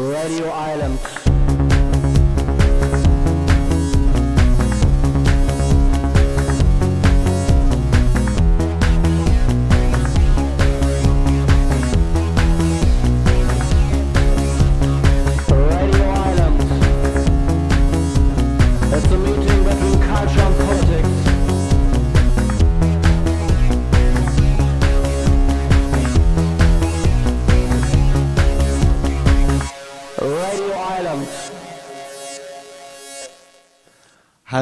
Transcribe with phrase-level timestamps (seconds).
[0.00, 1.19] Radio Island.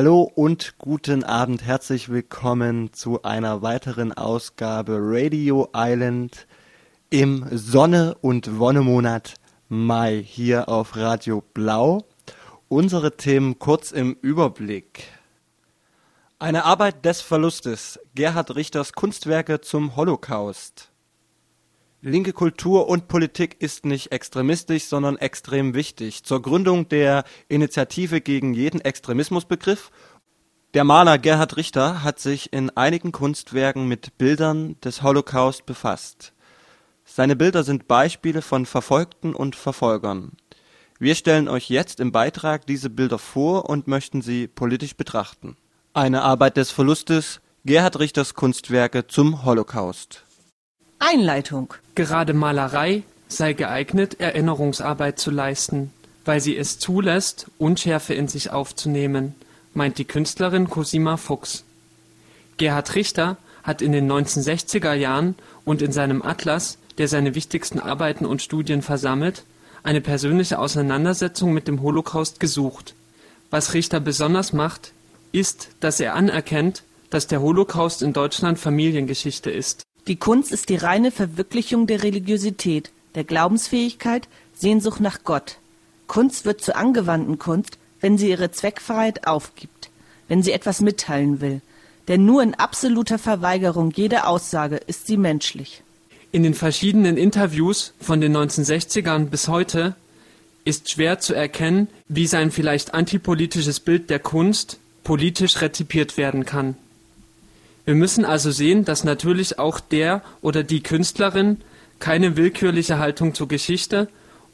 [0.01, 6.47] Hallo und guten Abend, herzlich willkommen zu einer weiteren Ausgabe Radio Island
[7.11, 9.35] im Sonne- und Wonnemonat
[9.69, 12.05] Mai hier auf Radio Blau.
[12.69, 15.03] Unsere Themen kurz im Überblick.
[16.39, 17.99] Eine Arbeit des Verlustes.
[18.15, 20.88] Gerhard Richters Kunstwerke zum Holocaust.
[22.01, 26.23] Linke Kultur und Politik ist nicht extremistisch, sondern extrem wichtig.
[26.23, 29.91] Zur Gründung der Initiative gegen jeden Extremismusbegriff.
[30.75, 36.35] Der Maler Gerhard Richter hat sich in einigen Kunstwerken mit Bildern des Holocaust befasst.
[37.05, 40.37] Seine Bilder sind Beispiele von Verfolgten und Verfolgern.
[41.01, 45.57] Wir stellen euch jetzt im Beitrag diese Bilder vor und möchten sie politisch betrachten.
[45.95, 50.28] Eine Arbeit des Verlustes, Gerhard Richters Kunstwerke zum Holocaust.
[50.99, 51.75] Einleitung.
[51.95, 55.93] Gerade Malerei sei geeignet, Erinnerungsarbeit zu leisten,
[56.25, 59.35] weil sie es zulässt, Unschärfe in sich aufzunehmen,
[59.75, 61.65] meint die Künstlerin Cosima Fuchs.
[62.57, 68.27] Gerhard Richter hat in den 1960er Jahren und in seinem Atlas, der seine wichtigsten Arbeiten
[68.27, 69.45] und Studien versammelt,
[69.83, 72.95] eine persönliche Auseinandersetzung mit dem Holocaust gesucht.
[73.51, 74.93] Was Richter besonders macht,
[75.33, 79.83] ist, dass er anerkennt, dass der Holocaust in Deutschland Familiengeschichte ist.
[80.09, 85.59] Die Kunst ist die reine Verwirklichung der Religiosität, der Glaubensfähigkeit, Sehnsucht nach Gott.
[86.07, 89.91] Kunst wird zur angewandten Kunst, wenn sie ihre Zweckfreiheit aufgibt,
[90.27, 91.61] wenn sie etwas mitteilen will.
[92.09, 95.83] Denn nur in absoluter Verweigerung jeder Aussage ist sie menschlich.
[96.33, 99.95] In den verschiedenen Interviews von den 1960ern bis heute
[100.65, 106.77] ist schwer zu erkennen, wie sein vielleicht antipolitisches Bild der Kunst politisch rezipiert werden kann.
[107.89, 111.63] Wir müssen also sehen, dass natürlich auch der oder die Künstlerin
[111.99, 114.09] keine willkürliche Haltung zur Geschichte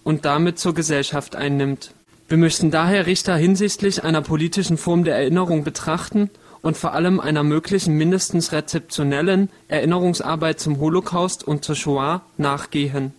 [0.04, 1.94] und damit zur Gesellschaft einnimmt.
[2.28, 6.30] Wir möchten daher Richter hinsichtlich einer politischen Form der Erinnerung betrachten
[6.62, 13.14] und vor allem einer möglichen mindestens rezeptionellen Erinnerungsarbeit zum Holocaust und zur Shoah nachgehen.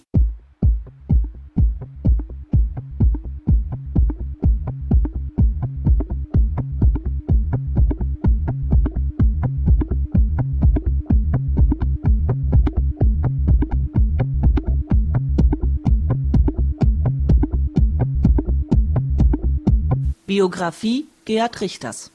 [20.35, 22.12] Biografie Gerhard Richters.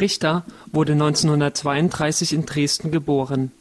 [0.00, 3.52] Richter wurde 1932 in Dresden geboren.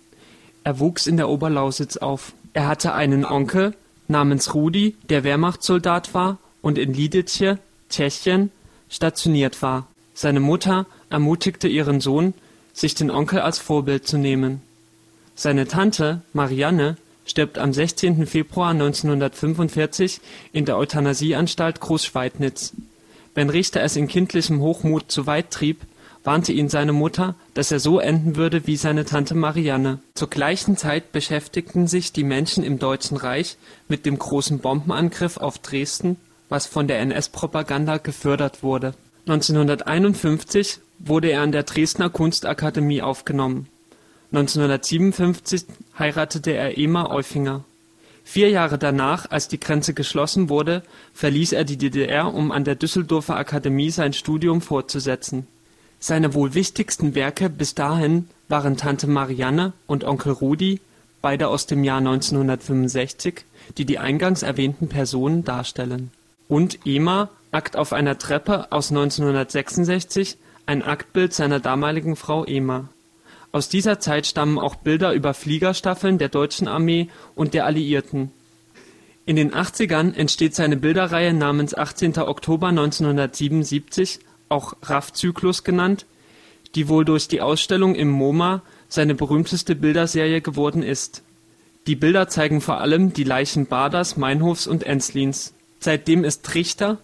[0.63, 2.31] Er wuchs in der Oberlausitz auf.
[2.53, 3.75] Er hatte einen Onkel
[4.07, 7.57] namens Rudi, der Wehrmachtssoldat war und in Lidice,
[7.89, 8.49] Tschechien,
[8.89, 9.87] stationiert war.
[10.13, 12.33] Seine Mutter ermutigte ihren Sohn,
[12.71, 14.61] sich den Onkel als Vorbild zu nehmen.
[15.35, 18.25] Seine Tante, Marianne, stirbt am 16.
[18.25, 20.21] Februar 1945
[20.53, 22.71] in der Euthanasieanstalt Großschweidnitz.
[23.33, 25.81] Wenn Richter es in kindlichem Hochmut zu weit trieb,
[26.23, 29.99] warnte ihn seine Mutter, dass er so enden würde wie seine Tante Marianne.
[30.13, 35.57] Zur gleichen Zeit beschäftigten sich die Menschen im Deutschen Reich mit dem großen Bombenangriff auf
[35.59, 36.17] Dresden,
[36.49, 38.93] was von der NS-Propaganda gefördert wurde.
[39.27, 43.67] 1951 wurde er an der Dresdner Kunstakademie aufgenommen.
[44.31, 45.65] 1957
[45.97, 47.63] heiratete er Ema Euffinger.
[48.31, 50.83] Vier Jahre danach, als die Grenze geschlossen wurde,
[51.13, 55.47] verließ er die DDR, um an der Düsseldorfer Akademie sein Studium fortzusetzen.
[55.99, 60.79] Seine wohl wichtigsten Werke bis dahin waren Tante Marianne und Onkel Rudi,
[61.21, 63.43] beide aus dem Jahr 1965,
[63.77, 66.09] die die eingangs erwähnten Personen darstellen.
[66.47, 70.37] Und Ema, Akt auf einer Treppe aus 1966,
[70.67, 72.87] ein Aktbild seiner damaligen Frau Ema.
[73.51, 78.31] Aus dieser Zeit stammen auch Bilder über Fliegerstaffeln der deutschen Armee und der Alliierten.
[79.25, 82.17] In den 80ern entsteht seine Bilderreihe namens 18.
[82.19, 84.19] Oktober 1977,
[84.49, 86.05] auch RAF-Zyklus genannt,
[86.75, 91.21] die wohl durch die Ausstellung im MoMA seine berühmteste Bilderserie geworden ist.
[91.87, 95.53] Die Bilder zeigen vor allem die Leichen Baders, Meinhofs und Enslins.
[95.79, 96.99] Seitdem ist Richter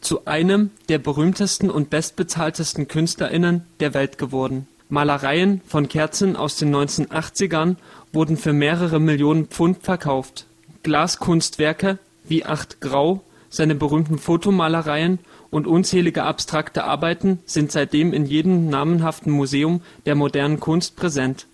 [0.00, 4.68] zu einem der berühmtesten und bestbezahltesten KünstlerInnen der Welt geworden.
[4.88, 7.76] Malereien von Kerzen aus den 1980ern
[8.12, 10.46] wurden für mehrere Millionen Pfund verkauft.
[10.82, 15.18] Glaskunstwerke wie Acht Grau seine berühmten Fotomalereien
[15.50, 21.46] und unzählige abstrakte Arbeiten sind seitdem in jedem namenhaften Museum der modernen Kunst präsent.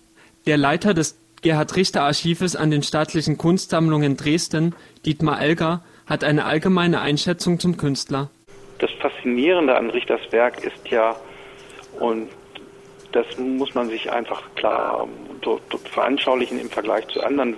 [0.45, 7.59] Der Leiter des Gerhard-Richter-Archives an den Staatlichen Kunstsammlungen Dresden, Dietmar Elger, hat eine allgemeine Einschätzung
[7.59, 8.29] zum Künstler.
[8.79, 11.15] Das Faszinierende an Richters Werk ist ja,
[11.99, 12.27] und
[13.15, 15.07] das muss man sich einfach klar
[15.85, 17.55] veranschaulichen im Vergleich zu anderen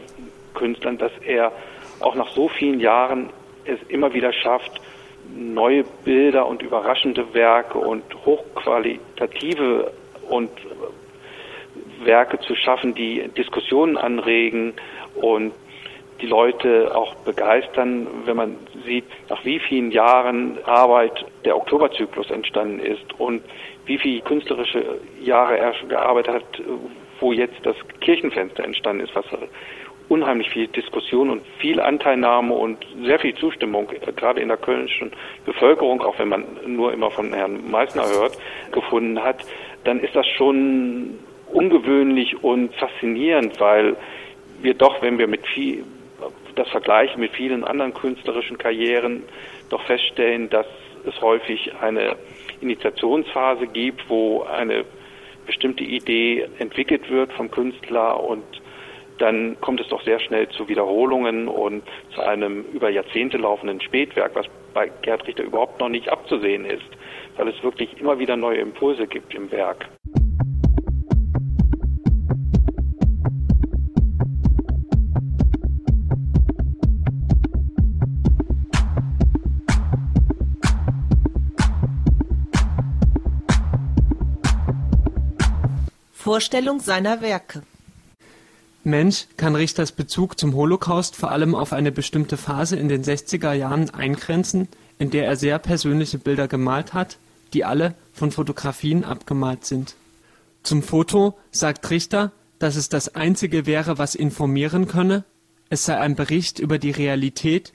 [0.54, 1.52] Künstlern, dass er
[2.00, 3.32] auch nach so vielen Jahren
[3.66, 4.80] es immer wieder schafft,
[5.36, 9.92] neue Bilder und überraschende Werke und hochqualitative
[10.30, 10.52] und
[12.04, 14.74] Werke zu schaffen, die Diskussionen anregen
[15.16, 15.54] und
[16.22, 18.56] die Leute auch begeistern, wenn man
[18.86, 23.44] sieht, nach wie vielen Jahren Arbeit der Oktoberzyklus entstanden ist und
[23.86, 26.62] wie viele künstlerische Jahre er schon gearbeitet hat,
[27.20, 29.26] wo jetzt das Kirchenfenster entstanden ist, was
[30.10, 35.12] unheimlich viel Diskussion und viel Anteilnahme und sehr viel Zustimmung, äh, gerade in der kölnischen
[35.46, 38.38] Bevölkerung, auch wenn man nur immer von Herrn Meissner hört,
[38.72, 39.44] gefunden hat,
[39.84, 41.20] dann ist das schon
[41.52, 43.96] ungewöhnlich und faszinierend, weil
[44.62, 45.84] wir doch, wenn wir mit viel,
[46.58, 49.24] das vergleichen mit vielen anderen künstlerischen Karrieren,
[49.70, 50.66] doch feststellen, dass
[51.06, 52.16] es häufig eine
[52.62, 54.86] Initiationsphase gibt, wo eine
[55.46, 58.44] bestimmte Idee entwickelt wird vom Künstler und
[59.18, 61.84] dann kommt es doch sehr schnell zu Wiederholungen und
[62.14, 66.86] zu einem über Jahrzehnte laufenden Spätwerk, was bei Gerd Richter überhaupt noch nicht abzusehen ist,
[67.36, 69.88] weil es wirklich immer wieder neue Impulse gibt im Werk.
[86.18, 87.62] Vorstellung seiner Werke
[88.84, 93.54] Mensch kann Richters Bezug zum Holocaust vor allem auf eine bestimmte Phase in den 60er
[93.54, 94.68] Jahren eingrenzen,
[94.98, 97.20] in der er sehr persönliche Bilder gemalt hat,
[97.54, 99.96] die alle von Fotografien abgemalt sind.
[100.64, 105.24] Zum Foto sagt Richter, dass es das einzige wäre, was informieren könne,
[105.70, 107.74] es sei ein Bericht über die Realität,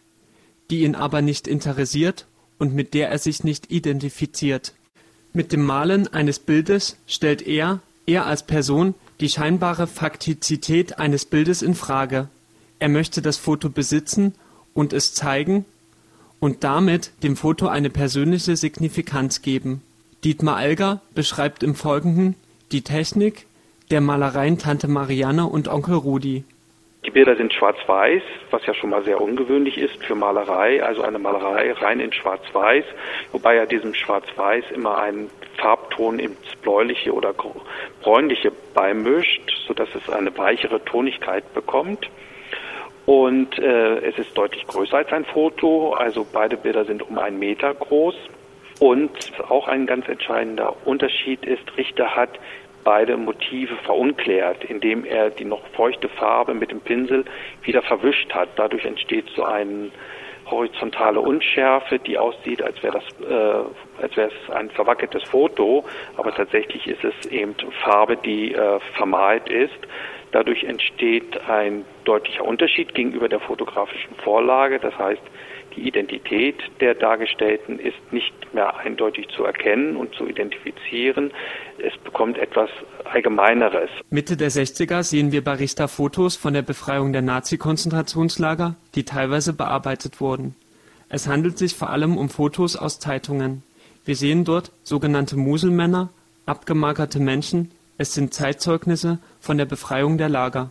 [0.69, 2.27] die ihn aber nicht interessiert
[2.59, 4.75] und mit der er sich nicht identifiziert.
[5.33, 11.63] Mit dem Malen eines Bildes stellt er er als Person die scheinbare Faktizität eines Bildes
[11.63, 12.29] in Frage.
[12.79, 14.35] Er möchte das Foto besitzen
[14.75, 15.65] und es zeigen
[16.41, 19.83] und damit dem Foto eine persönliche Signifikanz geben.
[20.25, 22.35] Dietmar Alger beschreibt im Folgenden
[22.73, 23.47] die Technik
[23.91, 26.45] der Malereien Tante Marianne und Onkel Rudi.
[27.05, 28.23] Die Bilder sind schwarz-weiß,
[28.53, 32.85] was ja schon mal sehr ungewöhnlich ist für Malerei, also eine Malerei rein in schwarz-weiß,
[33.33, 37.35] wobei er diesem schwarz-weiß immer einen Farbton ins bläuliche oder
[38.03, 42.09] bräunliche beimischt, sodass es eine weichere Tonigkeit bekommt.
[43.05, 47.41] Und äh, es ist deutlich größer als ein Foto, also beide Bilder sind um einen
[47.41, 48.15] Meter groß.
[48.79, 49.11] Und
[49.49, 52.31] auch ein ganz entscheidender Unterschied ist, Richter hat
[52.85, 57.25] beide Motive verunklärt, indem er die noch feuchte Farbe mit dem Pinsel
[57.63, 58.51] wieder verwischt hat.
[58.57, 59.91] Dadurch entsteht so eine
[60.51, 65.85] horizontale Unschärfe, die aussieht, als wäre das, äh, als wäre es ein verwackeltes Foto,
[66.17, 69.79] aber tatsächlich ist es eben Farbe, die äh, vermalt ist.
[70.33, 74.79] Dadurch entsteht ein deutlicher Unterschied gegenüber der fotografischen Vorlage.
[74.79, 75.23] Das heißt,
[75.77, 81.33] die Identität der Dargestellten ist nicht mehr eindeutig zu erkennen und zu identifizieren.
[81.79, 82.71] Es bekommt etwas
[83.05, 83.91] Allgemeineres.
[84.11, 89.53] Mitte der 60er sehen wir bei Richter Fotos von der Befreiung der Nazi-Konzentrationslager, die teilweise
[89.53, 90.55] bearbeitet wurden.
[91.09, 93.63] Es handelt sich vor allem um Fotos aus Zeitungen.
[94.05, 96.11] Wir sehen dort sogenannte Muselmänner,
[96.47, 100.71] abgemagerte Menschen, es sind Zeitzeugnisse von der Befreiung der Lager.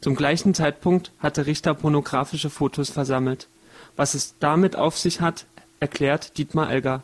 [0.00, 3.48] Zum gleichen Zeitpunkt hatte Richter pornografische Fotos versammelt
[3.96, 5.46] was es damit auf sich hat,
[5.80, 7.02] erklärt Dietmar Elger.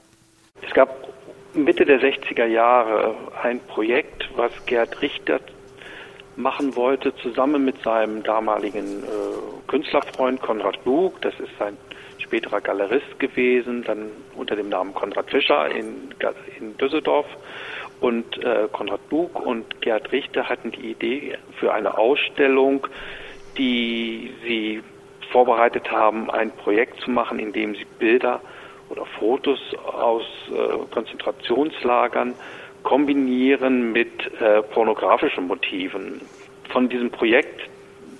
[0.66, 1.08] Es gab
[1.54, 5.40] Mitte der 60er Jahre ein Projekt, was Gerd Richter
[6.36, 11.20] machen wollte, zusammen mit seinem damaligen äh, Künstlerfreund Konrad Bug.
[11.20, 11.76] Das ist ein
[12.18, 16.14] späterer Galerist gewesen, dann unter dem Namen Konrad Fischer in,
[16.58, 17.26] in Düsseldorf.
[18.00, 22.86] Und äh, Konrad Bug und Gerd Richter hatten die Idee für eine Ausstellung,
[23.58, 24.82] die sie
[25.32, 28.40] vorbereitet haben, ein Projekt zu machen, in dem sie Bilder
[28.90, 32.34] oder Fotos aus äh, Konzentrationslagern
[32.82, 34.10] kombinieren mit
[34.40, 36.20] äh, pornografischen Motiven.
[36.68, 37.60] Von diesem Projekt,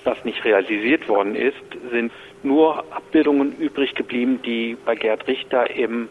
[0.05, 1.57] was nicht realisiert worden ist,
[1.91, 6.09] sind nur Abbildungen übrig geblieben, die bei Gerd Richter im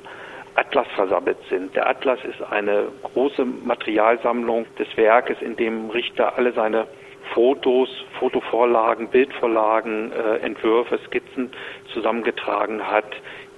[0.55, 1.75] Atlas versammelt sind.
[1.75, 6.87] Der Atlas ist eine große Materialsammlung des Werkes, in dem Richter alle seine
[7.33, 11.51] Fotos, Fotovorlagen, Bildvorlagen, äh, Entwürfe, Skizzen
[11.93, 13.05] zusammengetragen hat,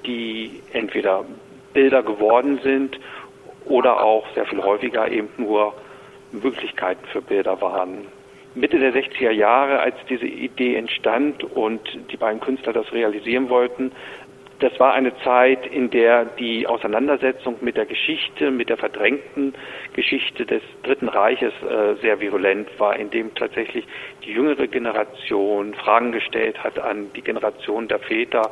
[0.06, 1.26] die entweder
[1.74, 3.00] Bilder geworden sind
[3.66, 5.74] oder auch sehr viel häufiger eben nur
[6.32, 8.08] Möglichkeiten für Bilder waren.
[8.56, 13.92] Mitte der 60er Jahre, als diese Idee entstand und die beiden Künstler das realisieren wollten,
[14.60, 19.54] das war eine Zeit, in der die Auseinandersetzung mit der Geschichte, mit der verdrängten
[19.94, 23.86] Geschichte des Dritten Reiches äh, sehr virulent war, in dem tatsächlich
[24.24, 28.52] die jüngere Generation Fragen gestellt hat an die Generation der Väter.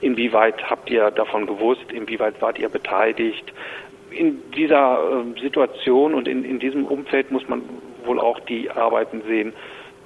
[0.00, 1.90] Inwieweit habt ihr davon gewusst?
[1.92, 3.52] Inwieweit wart ihr beteiligt?
[4.10, 7.62] In dieser äh, Situation und in, in diesem Umfeld muss man
[8.04, 9.52] wohl auch die Arbeiten sehen,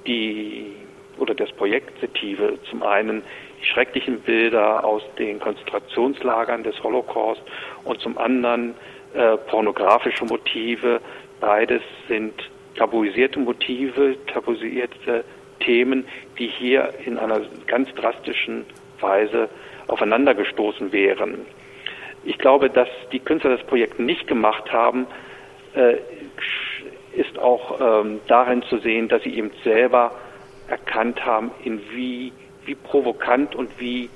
[0.07, 0.73] die
[1.17, 3.21] oder das Projekt Setive zum einen
[3.63, 7.41] die schrecklichen Bilder aus den Konzentrationslagern des Holocaust
[7.83, 8.75] und zum anderen
[9.13, 10.99] äh, pornografische Motive.
[11.39, 12.33] Beides sind
[12.75, 15.23] tabuisierte Motive, tabuisierte
[15.59, 16.05] Themen,
[16.37, 18.65] die hier in einer ganz drastischen
[18.99, 19.49] Weise
[19.87, 21.45] aufeinandergestoßen wären.
[22.25, 25.07] Ich glaube, dass die Künstler das Projekt nicht gemacht haben,
[25.75, 25.95] äh,
[27.15, 30.11] ist auch ähm, darin zu sehen, dass sie eben selber
[30.67, 32.31] erkannt haben, in wie
[32.65, 34.09] wie provokant und wie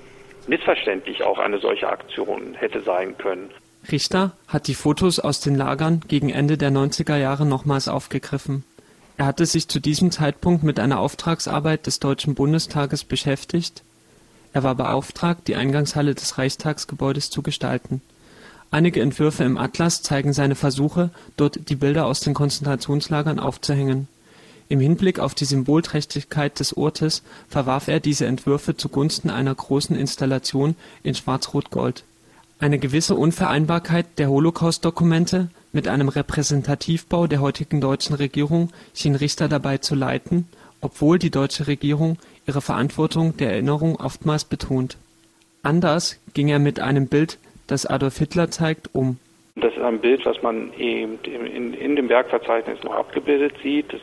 [0.48, 3.50] missverständlich auch eine solche Aktion hätte sein können.
[3.92, 8.63] Richter hat die Fotos aus den Lagern gegen Ende der 90er Jahre nochmals aufgegriffen.
[9.18, 13.84] Er hatte sich zu diesem Zeitpunkt mit einer Auftragsarbeit des Deutschen Bundestages beschäftigt.
[14.54, 18.01] Er war beauftragt, die Eingangshalle des Reichstagsgebäudes zu gestalten.
[18.70, 24.08] Einige Entwürfe im Atlas zeigen seine Versuche, dort die Bilder aus den Konzentrationslagern aufzuhängen
[24.69, 30.75] im Hinblick auf die Symbolträchtigkeit des Ortes verwarf er diese Entwürfe zugunsten einer großen Installation
[31.03, 32.03] in Schwarz-Rot-Gold.
[32.59, 39.77] Eine gewisse Unvereinbarkeit der Holocaust-Dokumente mit einem Repräsentativbau der heutigen deutschen Regierung schien Richter dabei
[39.77, 40.47] zu leiten,
[40.81, 44.97] obwohl die deutsche Regierung ihre Verantwortung der Erinnerung oftmals betont.
[45.63, 49.17] Anders ging er mit einem Bild, das Adolf Hitler zeigt, um.
[49.55, 53.91] Das ist ein Bild, was man eben in, in dem Werkverzeichnis noch abgebildet sieht.
[53.91, 54.01] Das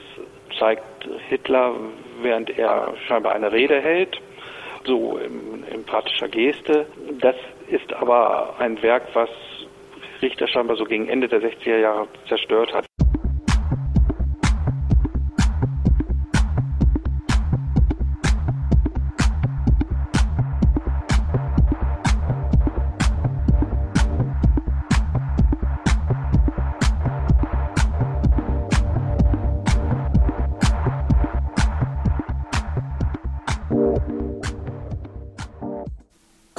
[0.58, 1.74] zeigt Hitler,
[2.22, 4.20] während er scheinbar eine Rede hält,
[4.84, 6.86] so in empathischer Geste.
[7.20, 7.36] Das
[7.68, 9.30] ist aber ein Werk, was
[10.22, 12.86] Richter scheinbar so gegen Ende der 60er Jahre zerstört hat.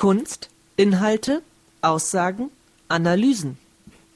[0.05, 1.41] Kunst, Inhalte,
[1.81, 2.51] Aussagen,
[2.89, 3.57] Analysen.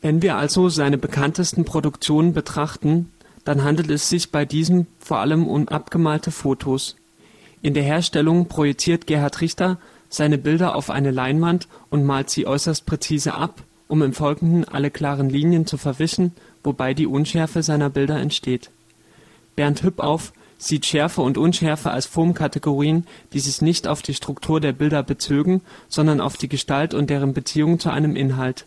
[0.04, 3.12] Wenn wir also seine bekanntesten Produktionen betrachten,
[3.44, 6.96] dann handelt es sich bei diesem vor allem um abgemalte Fotos.
[7.64, 9.80] In der Herstellung projiziert Gerhard Richter
[10.10, 14.92] seine Bilder auf eine Leinwand und malt sie äußerst präzise ab, um im Folgenden alle
[14.92, 18.70] klaren Linien zu verwischen, wobei die Unschärfe seiner Bilder entsteht.
[19.56, 24.74] Bernd Hüppauf sieht Schärfe und Unschärfe als Formkategorien, die sich nicht auf die Struktur der
[24.74, 28.66] Bilder bezögen, sondern auf die Gestalt und deren Beziehung zu einem Inhalt.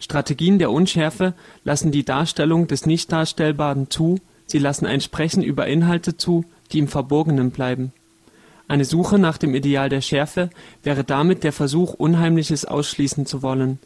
[0.00, 6.16] Strategien der Unschärfe lassen die Darstellung des Nichtdarstellbaren zu, sie lassen ein Sprechen über Inhalte
[6.16, 7.92] zu, die im Verborgenen bleiben.
[8.66, 10.50] Eine Suche nach dem Ideal der Schärfe
[10.82, 13.78] wäre damit der Versuch, Unheimliches ausschließen zu wollen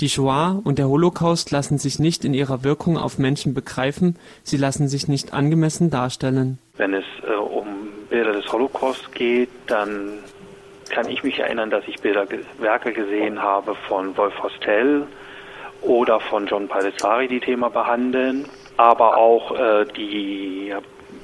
[0.00, 4.56] die Shoah und der Holocaust lassen sich nicht in ihrer Wirkung auf Menschen begreifen, sie
[4.56, 6.58] lassen sich nicht angemessen darstellen.
[6.76, 7.66] Wenn es äh, um
[8.08, 10.18] Bilder des Holocaust geht, dann
[10.88, 12.26] kann ich mich erinnern, dass ich Bilder,
[12.58, 15.06] Werke gesehen habe von Wolf Hostel
[15.82, 20.74] oder von John Palisari, die Thema behandeln, aber auch äh, die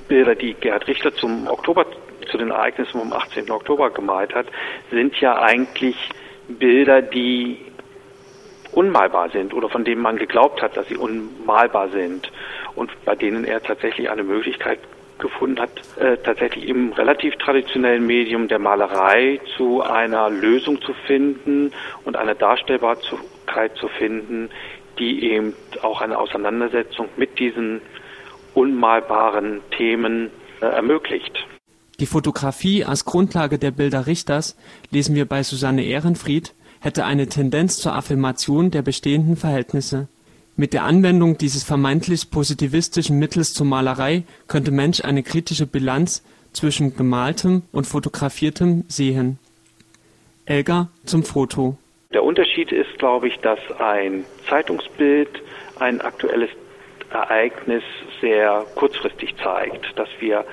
[0.09, 1.87] Bilder, die Gerhard Richter zum Oktober,
[2.31, 3.51] zu den Ereignissen vom 18.
[3.51, 4.47] Oktober gemalt hat,
[4.91, 5.97] sind ja eigentlich
[6.49, 7.59] Bilder, die
[8.75, 12.31] unmalbar sind oder von denen man geglaubt hat, dass sie unmalbar sind
[12.75, 14.79] und bei denen er tatsächlich eine Möglichkeit
[15.19, 21.73] gefunden hat, äh, tatsächlich im relativ traditionellen Medium der Malerei zu einer Lösung zu finden
[22.05, 24.51] und eine Darstellbarkeit zu finden,
[24.99, 27.81] die eben auch eine Auseinandersetzung mit diesen
[28.55, 31.47] unmalbaren Themen äh, ermöglicht.
[32.01, 34.57] Die Fotografie als Grundlage der Bilder Richters
[34.91, 36.55] lesen wir bei Susanne Ehrenfried,
[36.85, 40.07] hätte eine Tendenz zur Affirmation der bestehenden Verhältnisse.
[40.55, 46.23] Mit der Anwendung dieses vermeintlich positivistischen Mittels zur Malerei könnte Mensch eine kritische Bilanz
[46.53, 49.39] zwischen Gemaltem und Fotografiertem sehen.
[50.45, 51.79] Elgar zum Foto.
[52.13, 55.31] Der Unterschied ist, glaube ich, dass ein Zeitungsbild
[55.81, 56.51] ein aktuelles
[57.11, 57.83] Ereignis
[58.21, 60.45] sehr kurzfristig zeigt, dass wir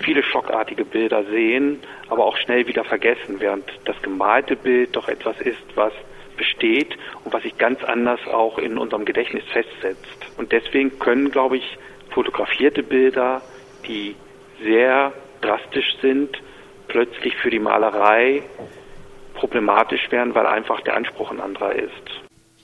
[0.00, 5.40] viele schockartige Bilder sehen, aber auch schnell wieder vergessen, während das gemalte Bild doch etwas
[5.40, 5.92] ist, was
[6.36, 10.26] besteht und was sich ganz anders auch in unserem Gedächtnis festsetzt.
[10.36, 11.78] Und deswegen können, glaube ich,
[12.10, 13.42] fotografierte Bilder,
[13.86, 14.14] die
[14.62, 16.30] sehr drastisch sind,
[16.86, 18.42] plötzlich für die Malerei
[19.34, 21.92] problematisch werden, weil einfach der Anspruch ein anderer ist.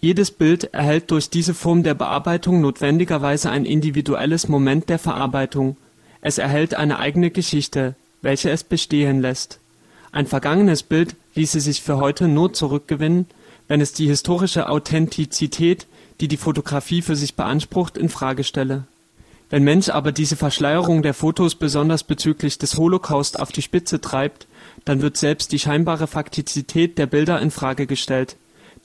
[0.00, 5.76] Jedes Bild erhält durch diese Form der Bearbeitung notwendigerweise ein individuelles Moment der Verarbeitung.
[6.24, 9.58] Es erhält eine eigene Geschichte, welche es bestehen lässt.
[10.10, 13.26] Ein vergangenes Bild ließe sich für heute nur zurückgewinnen,
[13.68, 15.86] wenn es die historische Authentizität,
[16.22, 18.84] die die Fotografie für sich beansprucht, in Frage stelle.
[19.50, 24.46] Wenn Mensch aber diese Verschleierung der Fotos besonders bezüglich des Holocaust auf die Spitze treibt,
[24.86, 28.36] dann wird selbst die scheinbare Faktizität der Bilder in Frage gestellt.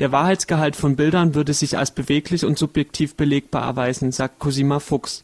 [0.01, 5.23] Der Wahrheitsgehalt von Bildern würde sich als beweglich und subjektiv belegbar erweisen, sagt Cosima Fuchs.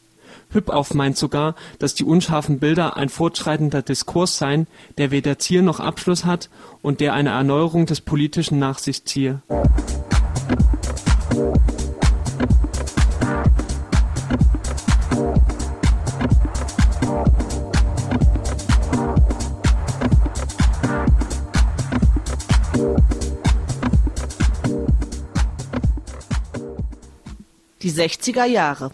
[0.50, 4.66] Hüppauf meint sogar, dass die unscharfen Bilder ein fortschreitender Diskurs seien,
[4.98, 6.50] der weder Ziel noch Abschluss hat
[6.82, 9.42] und der eine Erneuerung des Politischen nach sich ziehe.
[27.82, 28.90] Die 60er Jahre.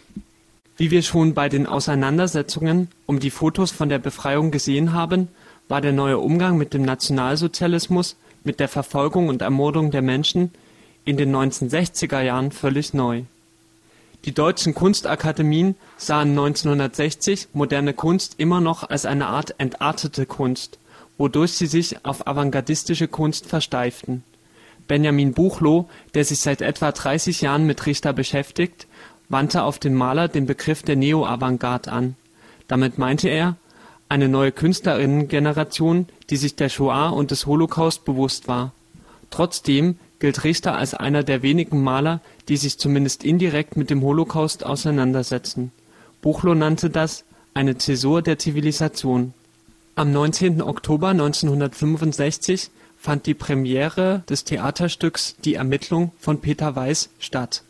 [0.82, 5.28] Wie wir schon bei den Auseinandersetzungen um die Fotos von der Befreiung gesehen haben,
[5.68, 10.50] war der neue Umgang mit dem Nationalsozialismus, mit der Verfolgung und Ermordung der Menschen
[11.04, 13.22] in den 1960er Jahren völlig neu.
[14.24, 20.80] Die deutschen Kunstakademien sahen 1960 moderne Kunst immer noch als eine Art entartete Kunst,
[21.16, 24.24] wodurch sie sich auf avantgardistische Kunst versteiften.
[24.88, 28.88] Benjamin Buchloh, der sich seit etwa 30 Jahren mit Richter beschäftigt,
[29.32, 32.16] wandte auf den Maler den Begriff der Neo-Avantgarde an.
[32.68, 33.56] Damit meinte er
[34.08, 38.72] eine neue Künstlerinnengeneration, die sich der Shoah und des Holocaust bewusst war.
[39.30, 44.66] Trotzdem gilt Richter als einer der wenigen Maler, die sich zumindest indirekt mit dem Holocaust
[44.66, 45.72] auseinandersetzen.
[46.20, 49.33] Buchloh nannte das eine Zäsur der Zivilisation.
[49.94, 50.61] Am 19.
[50.61, 57.62] Oktober 1965 fand die Premiere des Theaterstücks Die Ermittlung von Peter Weiß statt.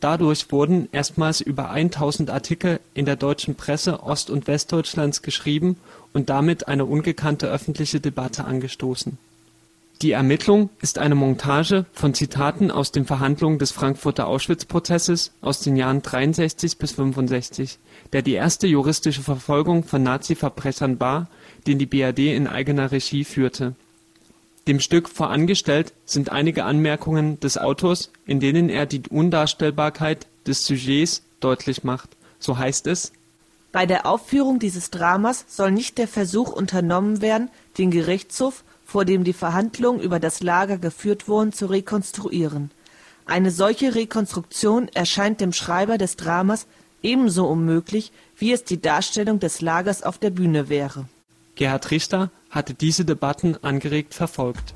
[0.00, 5.76] Dadurch wurden erstmals über 1000 Artikel in der deutschen Presse Ost und Westdeutschlands geschrieben
[6.12, 9.18] und damit eine ungekannte öffentliche Debatte angestoßen.
[10.02, 15.76] Die Ermittlung ist eine Montage von Zitaten aus den Verhandlungen des Frankfurter Auschwitz-Prozesses aus den
[15.76, 17.78] Jahren 63 bis 65,
[18.12, 21.28] der die erste juristische Verfolgung von Nazi-Verbrechern war,
[21.66, 23.74] den die BRD in eigener Regie führte
[24.66, 31.22] dem Stück vorangestellt sind einige Anmerkungen des Autors, in denen er die Undarstellbarkeit des Sujets
[31.40, 32.10] deutlich macht.
[32.38, 33.12] So heißt es:
[33.72, 39.24] Bei der Aufführung dieses Dramas soll nicht der Versuch unternommen werden, den Gerichtshof, vor dem
[39.24, 42.70] die Verhandlungen über das Lager geführt wurden, zu rekonstruieren.
[43.26, 46.66] Eine solche Rekonstruktion erscheint dem Schreiber des Dramas
[47.02, 51.06] ebenso unmöglich, wie es die Darstellung des Lagers auf der Bühne wäre.
[51.56, 54.74] Gerhard Richter hatte diese Debatten angeregt verfolgt.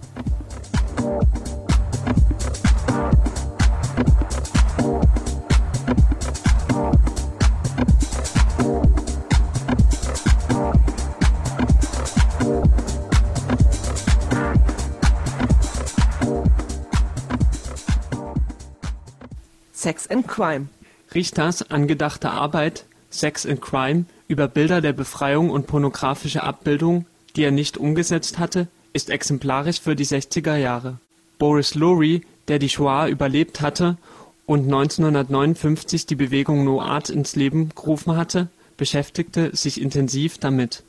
[19.73, 20.69] Sex and Crime.
[21.15, 27.07] Richters angedachte Arbeit Sex and Crime über Bilder der Befreiung und pornografische Abbildung
[27.39, 30.99] die er nicht umgesetzt hatte, ist exemplarisch für die 60er Jahre.
[31.39, 33.97] Boris Lowry, der die Shoah überlebt hatte
[34.45, 40.83] und 1959 die Bewegung No Art ins Leben gerufen hatte, beschäftigte sich intensiv damit.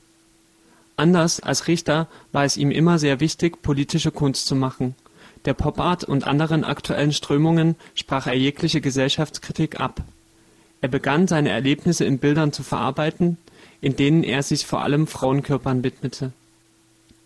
[0.95, 4.95] Anders als Richter war es ihm immer sehr wichtig, politische Kunst zu machen.
[5.45, 10.01] Der Pop-Art und anderen aktuellen Strömungen sprach er jegliche Gesellschaftskritik ab.
[10.81, 13.37] Er begann seine Erlebnisse in Bildern zu verarbeiten,
[13.81, 16.31] in denen er sich vor allem Frauenkörpern widmete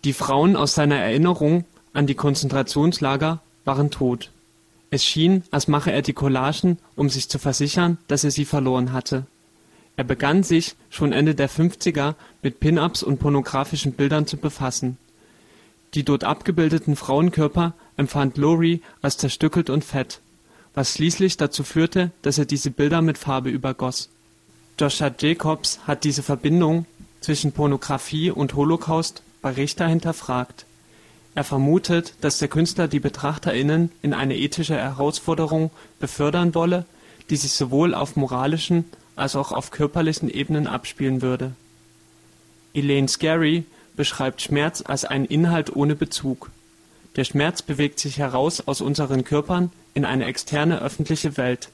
[0.04, 1.64] die Frauen aus seiner Erinnerung
[1.94, 4.30] an die Konzentrationslager waren tot.
[4.90, 8.92] Es schien, als mache er die Collagen, um sich zu versichern, dass er sie verloren
[8.92, 9.26] hatte.
[9.96, 14.98] Er begann sich schon Ende der 50er mit Pin-ups und pornografischen Bildern zu befassen.
[15.94, 20.20] Die dort abgebildeten Frauenkörper empfand Lowry als zerstückelt und fett,
[20.74, 24.08] was schließlich dazu führte, dass er diese Bilder mit Farbe übergoss.
[24.78, 26.86] Joshua Jacobs hat diese Verbindung
[27.20, 30.66] zwischen Pornografie und Holocaust bei Richter hinterfragt.
[31.36, 36.86] Er vermutet, dass der Künstler die BetrachterInnen in eine ethische Herausforderung befördern wolle,
[37.30, 38.84] die sich sowohl auf moralischen
[39.16, 41.52] als auch auf körperlichen Ebenen abspielen würde.
[42.72, 43.64] Elaine Scarry
[43.96, 46.50] beschreibt Schmerz als einen Inhalt ohne Bezug.
[47.14, 51.70] Der Schmerz bewegt sich heraus aus unseren Körpern in eine externe öffentliche Welt.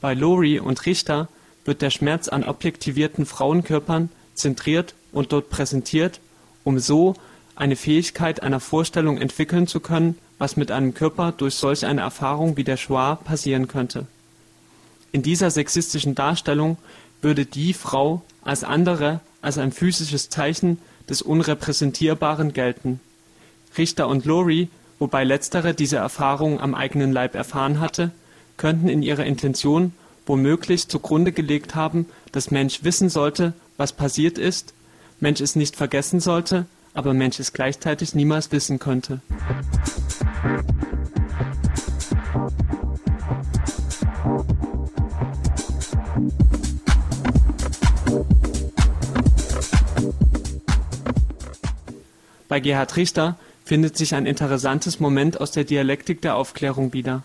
[0.00, 1.28] Bei Lowry und Richter
[1.64, 6.20] wird der Schmerz an objektivierten Frauenkörpern zentriert und dort präsentiert,
[6.64, 7.14] um so
[7.56, 12.56] eine Fähigkeit einer Vorstellung entwickeln zu können, was mit einem Körper durch solch eine Erfahrung
[12.56, 14.06] wie der Shoah passieren könnte.
[15.10, 16.78] In dieser sexistischen Darstellung
[17.20, 23.00] würde die Frau als andere als ein physisches Zeichen des Unrepräsentierbaren gelten.
[23.76, 28.10] Richter und Lowry, wobei letztere diese Erfahrung am eigenen Leib erfahren hatte,
[28.56, 29.92] könnten in ihrer Intention
[30.26, 34.74] womöglich zugrunde gelegt haben, dass Mensch wissen sollte, was passiert ist,
[35.20, 36.66] Mensch es nicht vergessen sollte
[36.98, 39.20] aber Mensch es gleichzeitig niemals wissen könnte.
[52.48, 57.22] Bei Gerhard Richter findet sich ein interessantes Moment aus der Dialektik der Aufklärung wieder.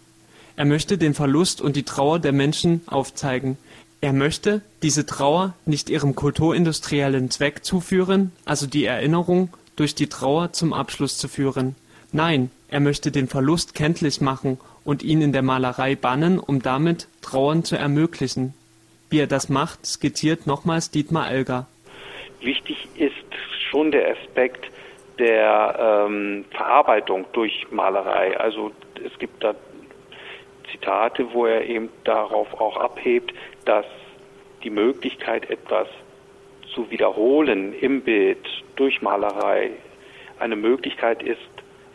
[0.58, 3.58] Er möchte den Verlust und die Trauer der Menschen aufzeigen,
[4.02, 10.52] er möchte diese Trauer nicht ihrem kulturindustriellen Zweck zuführen, also die Erinnerung durch die Trauer
[10.52, 11.76] zum Abschluss zu führen.
[12.12, 17.08] Nein, er möchte den Verlust kenntlich machen und ihn in der Malerei bannen, um damit
[17.22, 18.54] Trauern zu ermöglichen.
[19.10, 21.68] Wie er das macht, skizziert nochmals Dietmar Elger.
[22.42, 23.14] Wichtig ist
[23.72, 24.73] schon der Aspekt
[25.20, 28.38] der ähm, Verarbeitung durch Malerei.
[28.40, 28.72] Also
[29.06, 29.54] es gibt da
[30.72, 33.34] Zitate, wo er eben darauf auch abhebt,
[33.66, 33.86] dass
[34.64, 35.88] die Möglichkeit, etwas
[36.74, 38.46] zu wiederholen im Bild
[38.76, 39.72] durch Malerei
[40.40, 41.40] eine Möglichkeit ist,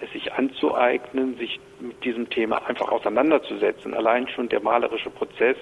[0.01, 3.95] es sich anzueignen, sich mit diesem Thema einfach auseinanderzusetzen.
[3.95, 5.57] Allein schon der malerische Prozess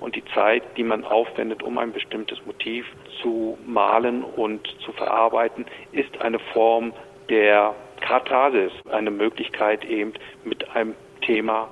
[0.00, 2.86] und die Zeit, die man aufwendet, um ein bestimmtes Motiv
[3.22, 6.92] zu malen und zu verarbeiten, ist eine Form
[7.28, 11.68] der Katharsis, eine Möglichkeit eben mit einem Thema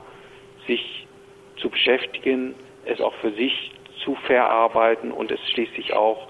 [0.67, 1.07] sich
[1.61, 3.73] zu beschäftigen, es auch für sich
[4.05, 6.29] zu verarbeiten und es schließlich auch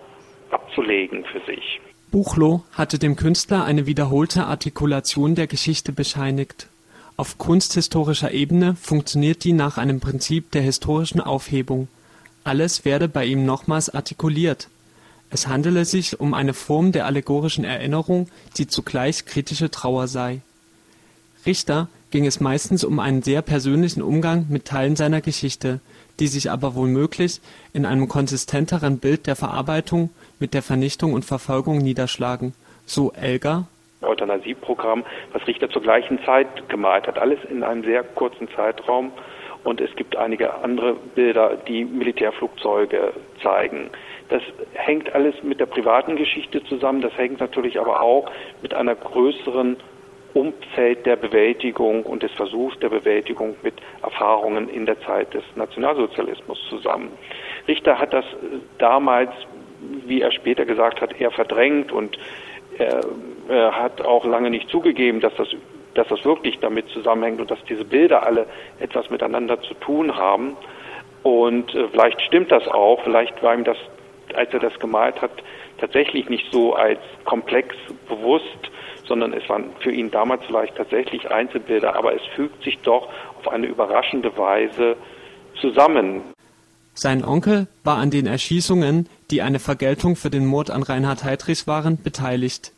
[0.50, 1.80] abzulegen für sich.
[2.10, 6.68] Buchloh hatte dem Künstler eine wiederholte Artikulation der Geschichte bescheinigt.
[7.18, 11.88] Auf kunsthistorischer Ebene funktioniert die nach einem Prinzip der historischen Aufhebung.
[12.44, 14.68] Alles werde bei ihm nochmals artikuliert.
[15.28, 20.42] Es handele sich um eine Form der allegorischen Erinnerung, die zugleich kritische Trauer sei.
[21.44, 25.80] Richter ging es meistens um einen sehr persönlichen Umgang mit Teilen seiner Geschichte,
[26.20, 27.40] die sich aber womöglich
[27.72, 32.54] in einem konsistenteren Bild der Verarbeitung mit der Vernichtung und Verfolgung niederschlagen,
[32.86, 33.66] so Elgar.
[34.02, 39.12] Euthanasieprogramm, was Richter zur gleichen Zeit gemalt hat, alles in einem sehr kurzen Zeitraum.
[39.64, 43.90] Und es gibt einige andere Bilder, die Militärflugzeuge zeigen.
[44.28, 44.42] Das
[44.74, 47.00] hängt alles mit der privaten Geschichte zusammen.
[47.00, 48.30] Das hängt natürlich aber auch
[48.62, 49.76] mit einer größeren
[50.34, 56.58] Umfeld der Bewältigung und des Versuchs der Bewältigung mit Erfahrungen in der Zeit des Nationalsozialismus
[56.68, 57.10] zusammen.
[57.66, 58.24] Richter hat das
[58.78, 59.32] damals,
[60.06, 62.18] wie er später gesagt hat, eher verdrängt und
[62.78, 63.00] er,
[63.48, 65.48] er hat auch lange nicht zugegeben, dass das,
[65.94, 68.46] dass das wirklich damit zusammenhängt und dass diese Bilder alle
[68.78, 70.56] etwas miteinander zu tun haben.
[71.22, 73.76] Und äh, vielleicht stimmt das auch, vielleicht war ihm das,
[74.34, 75.32] als er das gemalt hat,
[75.78, 77.74] tatsächlich nicht so als komplex
[78.08, 78.70] bewusst,
[79.04, 83.48] sondern es waren für ihn damals vielleicht tatsächlich Einzelbilder, aber es fügt sich doch auf
[83.48, 84.96] eine überraschende Weise
[85.60, 86.22] zusammen.
[86.94, 91.66] Sein Onkel war an den Erschießungen, die eine Vergeltung für den Mord an Reinhard Heydrich
[91.66, 92.72] waren, beteiligt.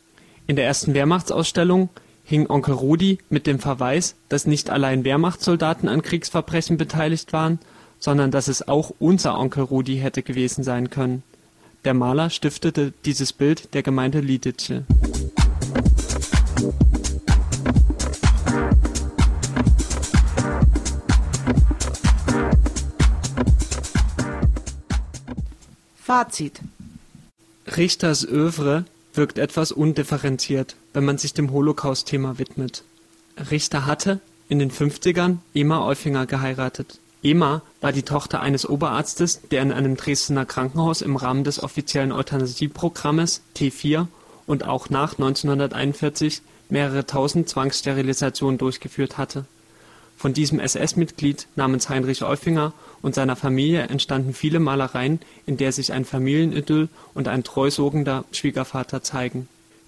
[0.47, 1.89] In der ersten Wehrmachtsausstellung
[2.23, 7.59] hing Onkel Rudi mit dem Verweis, dass nicht allein Wehrmachtssoldaten an Kriegsverbrechen beteiligt waren,
[7.99, 11.23] sondern dass es auch unser Onkel Rudi hätte gewesen sein können.
[11.85, 14.83] Der Maler stiftete dieses Bild der Gemeinde Lidice
[26.11, 26.59] Fazit
[27.77, 32.83] Richters Övre wirkt etwas undifferenziert, wenn man sich dem Holocaust-Thema widmet.
[33.49, 34.19] Richter hatte
[34.49, 36.99] in den 50ern Ema Euffinger geheiratet.
[37.23, 42.11] Ema war die Tochter eines Oberarztes, der in einem Dresdner Krankenhaus im Rahmen des offiziellen
[42.11, 44.07] Euthanasieprogrammes T4
[44.47, 49.45] und auch nach 1941 mehrere tausend Zwangssterilisationen durchgeführt hatte
[50.21, 55.93] von diesem SS-Mitglied namens Heinrich Euffinger und seiner Familie entstanden viele Malereien, in der sich
[55.93, 59.47] ein Familienidyll und ein treusogender Schwiegervater zeigen.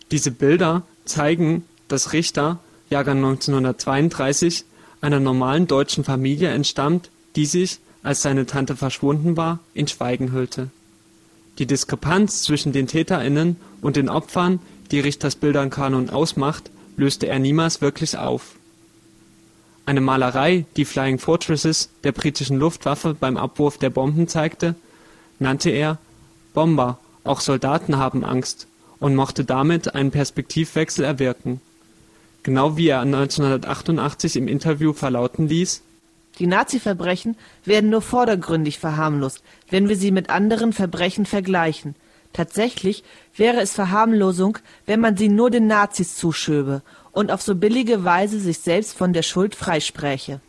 [0.10, 2.58] Diese Bilder zeigen, dass Richter
[2.89, 4.65] Jahrgang 1932
[5.02, 10.72] einer normalen deutschen Familie entstammt, die sich, als seine Tante verschwunden war, in Schweigen hüllte.
[11.60, 17.82] Die Diskrepanz zwischen den TäterInnen und den Opfern, die Richters Bildernkanon ausmacht, löste er niemals
[17.82, 18.56] wirklich auf.
[19.86, 24.76] Eine Malerei, die Flying Fortresses der britischen Luftwaffe beim Abwurf der Bomben zeigte,
[25.39, 25.98] nannte er
[26.54, 28.67] Bomber, auch Soldaten haben Angst
[29.00, 31.60] und mochte damit einen Perspektivwechsel erwirken.
[32.43, 35.82] Genau wie er 1988 im Interview verlauten ließ,
[36.39, 41.96] Die Nazi-Verbrechen werden nur vordergründig verharmlost, wenn wir sie mit anderen Verbrechen vergleichen.
[42.32, 43.04] Tatsächlich
[43.36, 46.82] wäre es Verharmlosung, wenn man sie nur den Nazis zuschöbe
[47.13, 50.41] und auf so billige Weise sich selbst von der Schuld freispräche.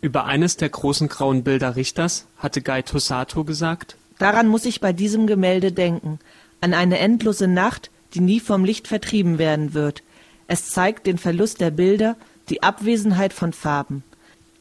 [0.00, 4.92] über eines der großen grauen Bilder Richters hatte Guy Tosato gesagt, Daran muss ich bei
[4.92, 6.18] diesem Gemälde denken,
[6.60, 10.02] an eine endlose Nacht, die nie vom Licht vertrieben werden wird.
[10.48, 12.16] Es zeigt den Verlust der Bilder,
[12.48, 14.02] die Abwesenheit von Farben.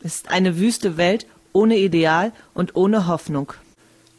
[0.03, 3.53] Es ist eine wüste Welt ohne Ideal und ohne Hoffnung.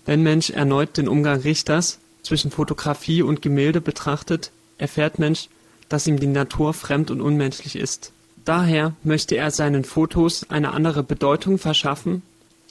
[0.07, 5.49] Wenn Mensch erneut den Umgang Richters zwischen Fotografie und Gemälde betrachtet, erfährt Mensch,
[5.89, 8.13] dass ihm die Natur fremd und unmenschlich ist.
[8.45, 12.23] Daher möchte er seinen Fotos eine andere Bedeutung verschaffen,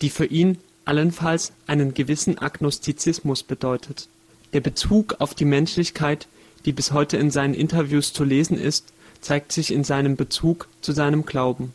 [0.02, 4.08] die für ihn allenfalls einen gewissen Agnostizismus bedeutet.
[4.54, 6.28] Der Bezug auf die Menschlichkeit,
[6.66, 10.94] die bis heute in seinen Interviews zu lesen ist, zeigt sich in seinem Bezug zu
[10.94, 11.74] seinem Glauben.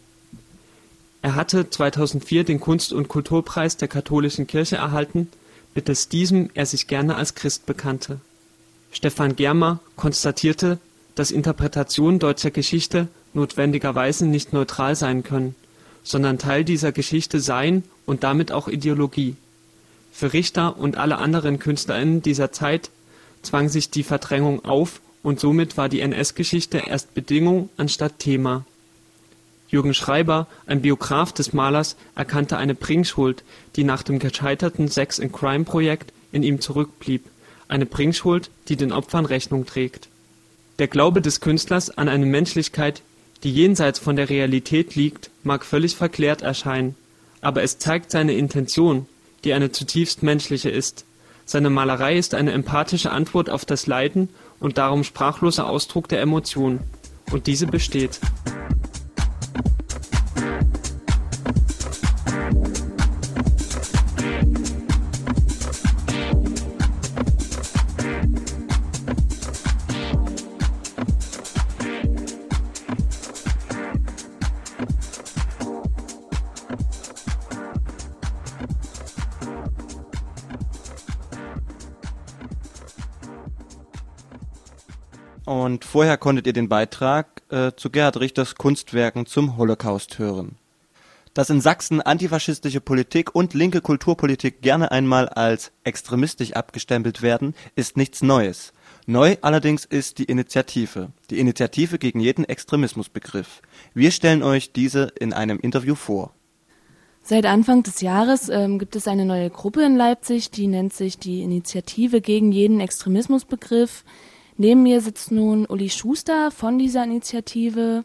[1.21, 5.29] Er hatte 2004 den Kunst- und Kulturpreis der Katholischen Kirche erhalten,
[5.75, 8.21] mittels diesem er sich gerne als Christ bekannte.
[8.91, 10.79] Stefan Germer konstatierte,
[11.15, 15.55] dass Interpretationen deutscher Geschichte notwendigerweise nicht neutral sein können,
[16.03, 19.37] sondern Teil dieser Geschichte seien und damit auch Ideologie.
[20.13, 22.91] Für Richter und alle anderen KünstlerInnen dieser Zeit
[23.43, 28.65] zwang sich die Verdrängung auf und somit war die NS-Geschichte erst Bedingung anstatt Thema.
[29.69, 33.43] Jürgen Schreiber, ein Biograf des Malers, erkannte eine Bringschuld,
[33.75, 37.25] die nach dem gescheiterten Sex-and-Crime-Projekt in ihm zurückblieb,
[37.69, 40.09] eine Bringschuld, die den Opfern Rechnung trägt.
[40.79, 43.03] Der Glaube des Künstlers an eine Menschlichkeit,
[43.43, 46.95] die jenseits von der Realität liegt, mag völlig verklärt erscheinen,
[47.41, 49.07] aber es zeigt seine Intention,
[49.45, 51.05] die eine zutiefst menschliche ist.
[51.45, 54.29] Seine Malerei ist eine empathische Antwort auf das Leiden
[54.61, 56.81] und darum sprachloser Ausdruck der Emotion.
[57.31, 58.21] Und diese besteht.
[85.53, 90.57] Und vorher konntet ihr den Beitrag äh, zu Gerhard Richters Kunstwerken zum Holocaust hören.
[91.35, 97.99] Dass in Sachsen antifaschistische Politik und linke Kulturpolitik gerne einmal als extremistisch abgestempelt werden, ist
[97.99, 98.73] nichts Neues.
[99.05, 101.11] Neu allerdings ist die Initiative.
[101.29, 103.61] Die Initiative gegen jeden Extremismusbegriff.
[103.93, 106.33] Wir stellen euch diese in einem Interview vor.
[107.23, 111.19] Seit Anfang des Jahres ähm, gibt es eine neue Gruppe in Leipzig, die nennt sich
[111.19, 114.03] die Initiative gegen jeden Extremismusbegriff.
[114.57, 118.05] Neben mir sitzt nun Uli Schuster von dieser Initiative.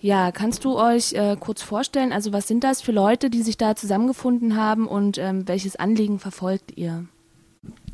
[0.00, 3.56] Ja, kannst du euch äh, kurz vorstellen, also was sind das für Leute, die sich
[3.56, 7.06] da zusammengefunden haben und ähm, welches Anliegen verfolgt ihr?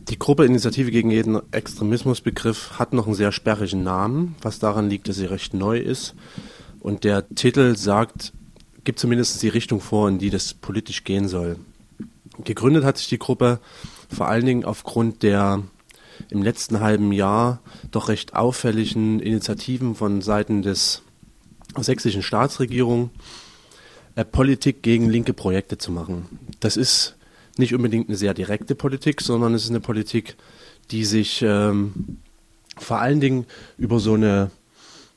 [0.09, 5.09] Die Gruppe Initiative gegen jeden Extremismusbegriff hat noch einen sehr sperrigen Namen, was daran liegt,
[5.09, 6.15] dass sie recht neu ist.
[6.81, 8.35] Und der Titel sagt,
[8.85, 11.57] gibt zumindest die Richtung vor, in die das politisch gehen soll.
[12.45, 13.61] Gegründet hat sich die Gruppe
[14.11, 15.63] vor allen Dingen aufgrund der
[16.31, 21.03] im letzten halben Jahr doch recht auffälligen Initiativen von Seiten des
[21.77, 23.11] sächsischen Staatsregierung,
[24.15, 26.27] äh, Politik gegen linke Projekte zu machen.
[26.61, 27.17] Das ist
[27.57, 30.37] nicht unbedingt eine sehr direkte Politik, sondern es ist eine Politik,
[30.91, 32.19] die sich ähm,
[32.77, 33.47] vor allen Dingen
[33.79, 34.51] über so eine,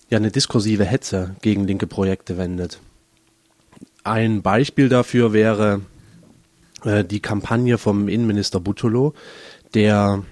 [0.09, 2.79] ja, eine diskursive Hetze gegen linke Projekte wendet.
[4.03, 5.81] Ein Beispiel dafür wäre
[6.83, 9.13] äh, die Kampagne vom Innenminister Butolo,
[9.73, 10.23] der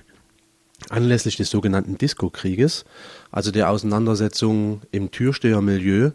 [0.89, 2.85] anlässlich des sogenannten Disco-Krieges,
[3.31, 6.11] also der Auseinandersetzung im Türstehermilieu,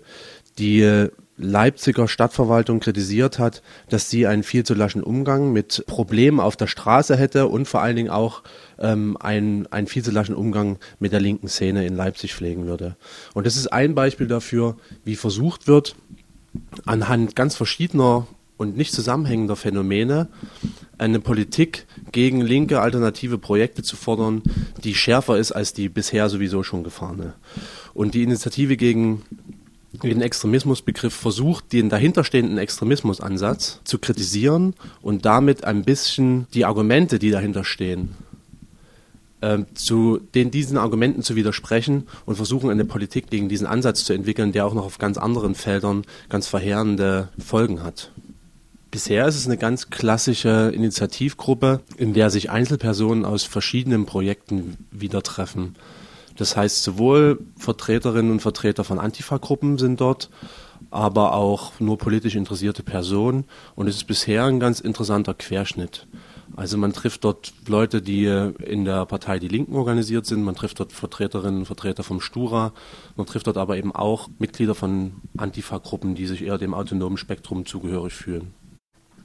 [0.58, 6.38] die äh, Leipziger Stadtverwaltung kritisiert hat, dass sie einen viel zu laschen Umgang mit Problemen
[6.38, 8.42] auf der Straße hätte und vor allen Dingen auch
[8.78, 12.96] ähm, einen, einen viel zu laschen Umgang mit der linken Szene in Leipzig pflegen würde.
[13.32, 15.96] Und das ist ein Beispiel dafür, wie versucht wird,
[16.84, 18.26] anhand ganz verschiedener
[18.60, 20.28] und nicht zusammenhängender Phänomene
[20.98, 24.42] eine Politik gegen linke alternative Projekte zu fordern,
[24.84, 27.32] die schärfer ist als die bisher sowieso schon gefahrene.
[27.94, 29.22] Und die Initiative gegen
[30.02, 37.30] den Extremismusbegriff versucht, den dahinterstehenden Extremismusansatz zu kritisieren und damit ein bisschen die Argumente, die
[37.30, 38.10] dahinter stehen,
[39.40, 44.12] ähm, zu den, diesen Argumenten zu widersprechen und versuchen eine Politik gegen diesen Ansatz zu
[44.12, 48.12] entwickeln, der auch noch auf ganz anderen Feldern ganz verheerende Folgen hat.
[48.90, 55.22] Bisher ist es eine ganz klassische Initiativgruppe, in der sich Einzelpersonen aus verschiedenen Projekten wieder
[55.22, 55.76] treffen.
[56.36, 60.28] Das heißt, sowohl Vertreterinnen und Vertreter von Antifa-Gruppen sind dort,
[60.90, 63.44] aber auch nur politisch interessierte Personen.
[63.76, 66.08] Und es ist bisher ein ganz interessanter Querschnitt.
[66.56, 70.80] Also man trifft dort Leute, die in der Partei Die Linken organisiert sind, man trifft
[70.80, 72.72] dort Vertreterinnen und Vertreter vom Stura,
[73.16, 77.66] man trifft dort aber eben auch Mitglieder von Antifa-Gruppen, die sich eher dem autonomen Spektrum
[77.66, 78.52] zugehörig fühlen.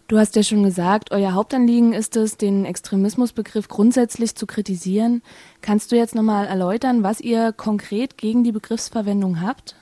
[0.08, 5.24] Du hast ja schon gesagt, euer Hauptanliegen ist es, den Extremismusbegriff grundsätzlich zu kritisieren.
[5.62, 9.76] Kannst du jetzt nochmal erläutern, was ihr konkret gegen die Begriffsverwendung habt?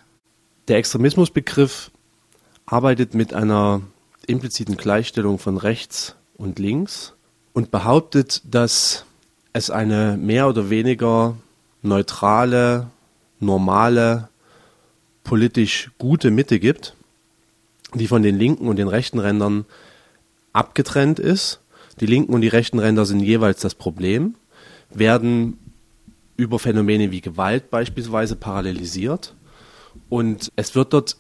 [0.69, 1.91] Der Extremismusbegriff
[2.65, 3.81] arbeitet mit einer
[4.25, 7.15] impliziten Gleichstellung von rechts und links
[7.51, 9.05] und behauptet, dass
[9.51, 11.35] es eine mehr oder weniger
[11.81, 12.87] neutrale,
[13.41, 14.29] normale,
[15.25, 16.95] politisch gute Mitte gibt,
[17.93, 19.65] die von den linken und den rechten Rändern
[20.53, 21.59] abgetrennt ist.
[21.99, 24.35] Die linken und die rechten Ränder sind jeweils das Problem,
[24.89, 25.59] werden
[26.37, 29.35] über Phänomene wie Gewalt beispielsweise parallelisiert
[30.09, 31.17] und es wird dort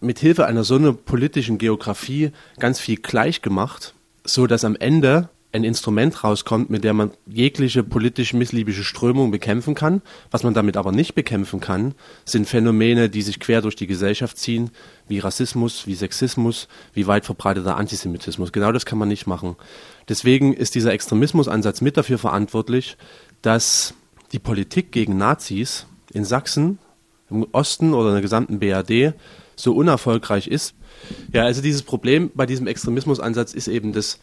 [0.00, 5.28] mit Hilfe einer so einer politischen Geografie ganz viel gleich gemacht, so dass am Ende
[5.52, 10.00] ein Instrument rauskommt, mit dem man jegliche politisch missliebige Strömung bekämpfen kann.
[10.30, 14.38] Was man damit aber nicht bekämpfen kann, sind Phänomene, die sich quer durch die Gesellschaft
[14.38, 14.70] ziehen,
[15.08, 18.52] wie Rassismus, wie Sexismus, wie weit verbreiteter Antisemitismus.
[18.52, 19.56] Genau das kann man nicht machen.
[20.08, 22.96] Deswegen ist dieser Extremismusansatz mit dafür verantwortlich,
[23.42, 23.94] dass
[24.32, 26.78] die Politik gegen Nazis in Sachsen,
[27.28, 29.14] im Osten oder in der gesamten BRD
[29.56, 30.74] so unerfolgreich ist.
[31.32, 34.18] Ja, also dieses Problem bei diesem Extremismusansatz ist eben das,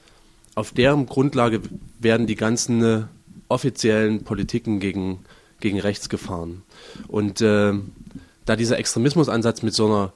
[0.57, 1.61] auf deren Grundlage
[1.99, 3.03] werden die ganzen äh,
[3.47, 5.19] offiziellen Politiken gegen,
[5.59, 6.63] gegen rechts gefahren.
[7.07, 7.73] Und äh,
[8.45, 10.13] da dieser Extremismusansatz mit so einer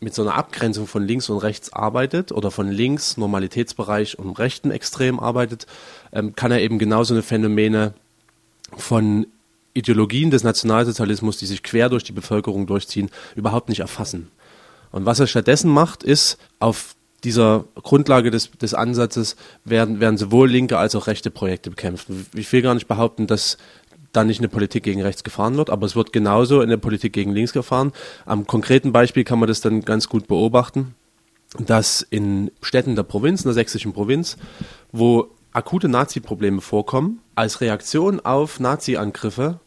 [0.00, 4.72] mit so einer Abgrenzung von links und rechts arbeitet oder von links Normalitätsbereich und rechten
[4.72, 5.66] Extrem arbeitet,
[6.12, 7.94] ähm, kann er eben genauso eine Phänomene
[8.76, 9.28] von
[9.74, 14.30] Ideologien des Nationalsozialismus, die sich quer durch die Bevölkerung durchziehen, überhaupt nicht erfassen.
[14.90, 20.50] Und was er stattdessen macht, ist auf dieser Grundlage des, des Ansatzes werden, werden sowohl
[20.50, 22.08] linke als auch rechte Projekte bekämpft.
[22.34, 23.56] Ich will gar nicht behaupten, dass
[24.12, 27.12] da nicht eine Politik gegen rechts gefahren wird, aber es wird genauso in der Politik
[27.12, 27.92] gegen links gefahren.
[28.26, 30.94] Am konkreten Beispiel kann man das dann ganz gut beobachten,
[31.58, 34.36] dass in Städten der Provinz, in der sächsischen Provinz,
[34.92, 39.60] wo akute Nazi-Probleme vorkommen, als Reaktion auf Nazi-Angriffe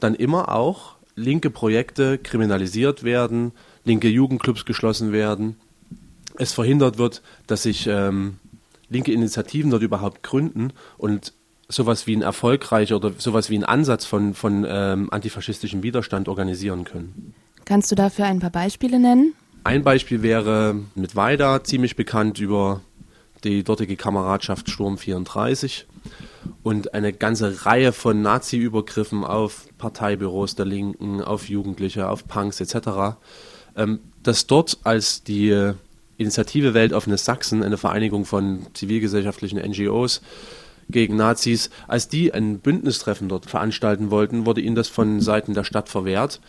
[0.00, 3.52] dann immer auch linke Projekte kriminalisiert werden,
[3.84, 5.56] linke Jugendclubs geschlossen werden
[6.38, 8.38] es verhindert wird, dass sich ähm,
[8.88, 11.32] linke Initiativen dort überhaupt gründen und
[11.68, 16.84] sowas wie ein erfolgreicher oder sowas wie ein Ansatz von, von ähm, antifaschistischem Widerstand organisieren
[16.84, 17.34] können.
[17.64, 19.34] Kannst du dafür ein paar Beispiele nennen?
[19.64, 22.82] Ein Beispiel wäre mit Weida, ziemlich bekannt über
[23.42, 25.86] die dortige Kameradschaft Sturm 34
[26.62, 33.16] und eine ganze Reihe von Nazi-Übergriffen auf Parteibüros der Linken, auf Jugendliche, auf Punks etc.,
[33.76, 35.72] ähm, dass dort als die
[36.18, 40.22] Initiative Weltoffenes Sachsen, eine Vereinigung von zivilgesellschaftlichen NGOs
[40.88, 45.64] gegen Nazis, als die ein Bündnistreffen dort veranstalten wollten, wurde ihnen das von Seiten der
[45.64, 46.40] Stadt verwehrt,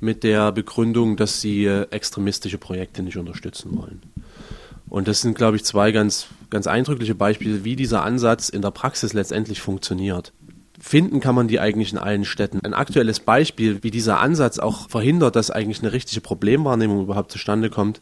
[0.00, 4.02] mit der Begründung, dass sie äh, extremistische Projekte nicht unterstützen wollen.
[4.88, 8.70] Und das sind, glaube ich, zwei ganz, ganz eindrückliche Beispiele, wie dieser Ansatz in der
[8.70, 10.32] Praxis letztendlich funktioniert
[10.86, 12.60] finden kann man die eigentlich in allen Städten.
[12.64, 17.70] Ein aktuelles Beispiel, wie dieser Ansatz auch verhindert, dass eigentlich eine richtige Problemwahrnehmung überhaupt zustande
[17.70, 18.00] kommt,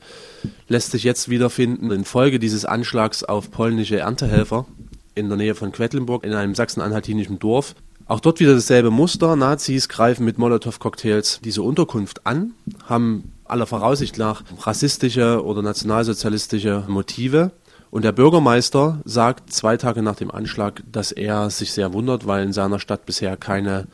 [0.68, 4.66] lässt sich jetzt wiederfinden infolge dieses Anschlags auf polnische Erntehelfer
[5.14, 7.74] in der Nähe von Quedlinburg in einem sachsen-anhaltinischen Dorf.
[8.06, 9.34] Auch dort wieder dasselbe Muster.
[9.34, 12.52] Nazis greifen mit Molotow-Cocktails diese Unterkunft an,
[12.84, 17.50] haben aller Voraussicht nach rassistische oder nationalsozialistische Motive
[17.94, 22.42] und der Bürgermeister sagt zwei Tage nach dem Anschlag, dass er sich sehr wundert, weil
[22.42, 23.86] in seiner Stadt bisher keine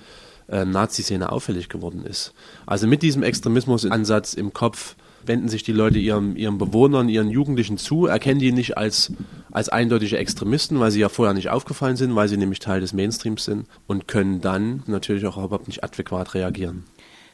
[0.48, 2.32] äh, Nazi-Szene auffällig geworden ist.
[2.64, 4.96] Also mit diesem Extremismusansatz im Kopf
[5.26, 9.12] wenden sich die Leute ihren, ihren Bewohnern, ihren Jugendlichen zu, erkennen die nicht als,
[9.50, 12.94] als eindeutige Extremisten, weil sie ja vorher nicht aufgefallen sind, weil sie nämlich Teil des
[12.94, 16.84] Mainstreams sind und können dann natürlich auch überhaupt nicht adäquat reagieren.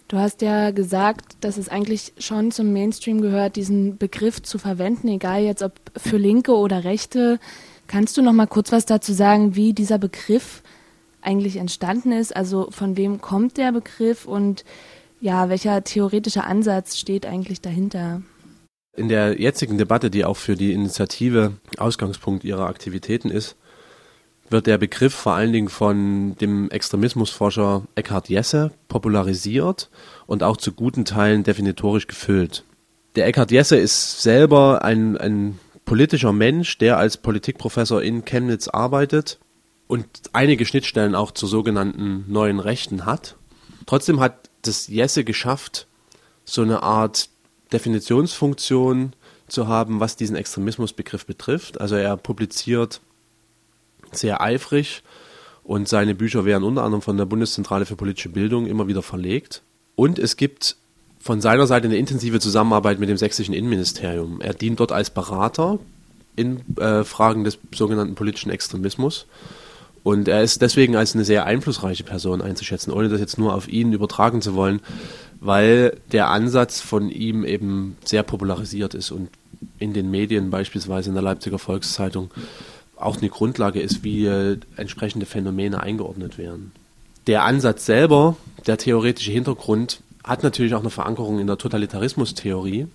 [0.08, 5.08] Du hast ja gesagt, dass es eigentlich schon zum Mainstream gehört, diesen Begriff zu verwenden,
[5.08, 7.40] egal jetzt ob für Linke oder Rechte.
[7.88, 10.62] Kannst du noch mal kurz was dazu sagen, wie dieser Begriff
[11.22, 12.36] eigentlich entstanden ist?
[12.36, 14.64] Also von wem kommt der Begriff und
[15.20, 18.22] ja, welcher theoretische Ansatz steht eigentlich dahinter?
[18.96, 23.56] In der jetzigen Debatte, die auch für die Initiative Ausgangspunkt ihrer Aktivitäten ist,
[24.50, 29.90] wird der Begriff vor allen Dingen von dem Extremismusforscher Eckhard Jesse popularisiert
[30.26, 32.64] und auch zu guten Teilen definitorisch gefüllt.
[33.16, 39.38] Der Eckhard Jesse ist selber ein, ein politischer Mensch, der als Politikprofessor in Chemnitz arbeitet
[39.86, 43.36] und einige Schnittstellen auch zur sogenannten neuen Rechten hat.
[43.86, 45.86] Trotzdem hat das Jesse geschafft,
[46.44, 47.28] so eine Art
[47.72, 49.12] Definitionsfunktion
[49.48, 51.80] zu haben, was diesen Extremismusbegriff betrifft.
[51.80, 53.00] Also er publiziert
[54.16, 55.02] sehr eifrig
[55.64, 59.62] und seine Bücher werden unter anderem von der Bundeszentrale für politische Bildung immer wieder verlegt.
[59.96, 60.76] Und es gibt
[61.18, 64.40] von seiner Seite eine intensive Zusammenarbeit mit dem sächsischen Innenministerium.
[64.40, 65.80] Er dient dort als Berater
[66.36, 69.26] in äh, Fragen des sogenannten politischen Extremismus.
[70.04, 73.66] Und er ist deswegen als eine sehr einflussreiche Person einzuschätzen, ohne das jetzt nur auf
[73.66, 74.80] ihn übertragen zu wollen,
[75.40, 79.30] weil der Ansatz von ihm eben sehr popularisiert ist und
[79.80, 82.30] in den Medien, beispielsweise in der Leipziger Volkszeitung,
[82.96, 86.72] auch eine Grundlage ist, wie äh, entsprechende Phänomene eingeordnet werden.
[87.26, 88.36] Der Ansatz selber,
[88.66, 92.86] der theoretische Hintergrund, hat natürlich auch eine Verankerung in der Totalitarismustheorie.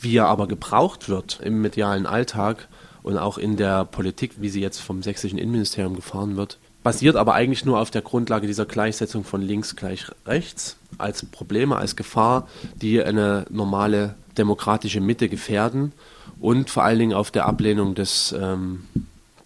[0.00, 2.68] Wie er aber gebraucht wird im medialen Alltag
[3.02, 7.34] und auch in der Politik, wie sie jetzt vom sächsischen Innenministerium gefahren wird, basiert aber
[7.34, 12.46] eigentlich nur auf der Grundlage dieser Gleichsetzung von links gleich rechts als Probleme, als Gefahr,
[12.80, 15.92] die eine normale demokratische Mitte gefährden
[16.40, 18.84] und vor allen Dingen auf der Ablehnung des ähm,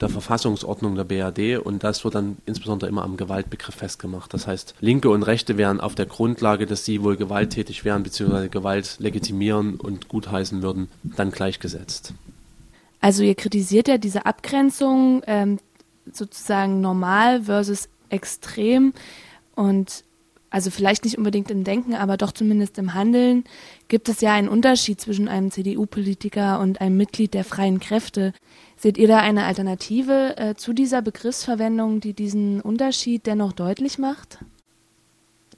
[0.00, 4.32] der Verfassungsordnung der BRD und das wird dann insbesondere immer am Gewaltbegriff festgemacht.
[4.32, 8.48] Das heißt, Linke und Rechte wären auf der Grundlage, dass sie wohl gewalttätig wären bzw.
[8.48, 12.14] Gewalt legitimieren und gutheißen würden, dann gleichgesetzt.
[13.00, 15.58] Also ihr kritisiert ja diese Abgrenzung ähm,
[16.12, 18.92] sozusagen normal versus extrem
[19.54, 20.04] und
[20.50, 23.44] also vielleicht nicht unbedingt im Denken, aber doch zumindest im Handeln,
[23.88, 28.32] gibt es ja einen Unterschied zwischen einem CDU-Politiker und einem Mitglied der freien Kräfte.
[28.76, 34.38] Seht ihr da eine Alternative äh, zu dieser Begriffsverwendung, die diesen Unterschied dennoch deutlich macht?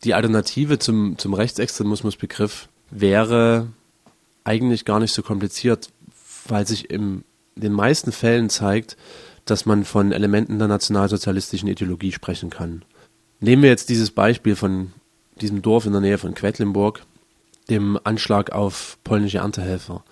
[0.04, 3.68] Die Alternative zum, zum Rechtsextremismusbegriff wäre
[4.44, 5.90] eigentlich gar nicht so kompliziert,
[6.48, 7.22] weil sich in
[7.54, 8.96] den meisten Fällen zeigt,
[9.44, 12.84] dass man von Elementen der nationalsozialistischen Ideologie sprechen kann.
[13.40, 14.92] Nehmen wir jetzt dieses Beispiel von
[15.40, 17.04] diesem Dorf in der Nähe von Quedlinburg,
[17.68, 20.04] dem Anschlag auf polnische Erntehelfer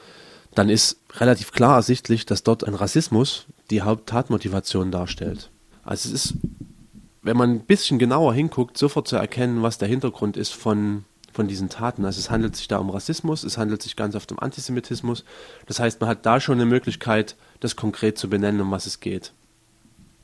[0.59, 5.51] dann ist relativ klar ersichtlich, dass dort ein Rassismus die Haupttatmotivation darstellt.
[5.85, 6.35] Also es ist,
[7.22, 11.47] wenn man ein bisschen genauer hinguckt, sofort zu erkennen, was der Hintergrund ist von, von
[11.47, 12.05] diesen Taten.
[12.05, 15.24] Also es handelt sich da um Rassismus, es handelt sich ganz oft um Antisemitismus.
[15.66, 18.99] Das heißt, man hat da schon eine Möglichkeit, das konkret zu benennen, um was es
[18.99, 19.33] geht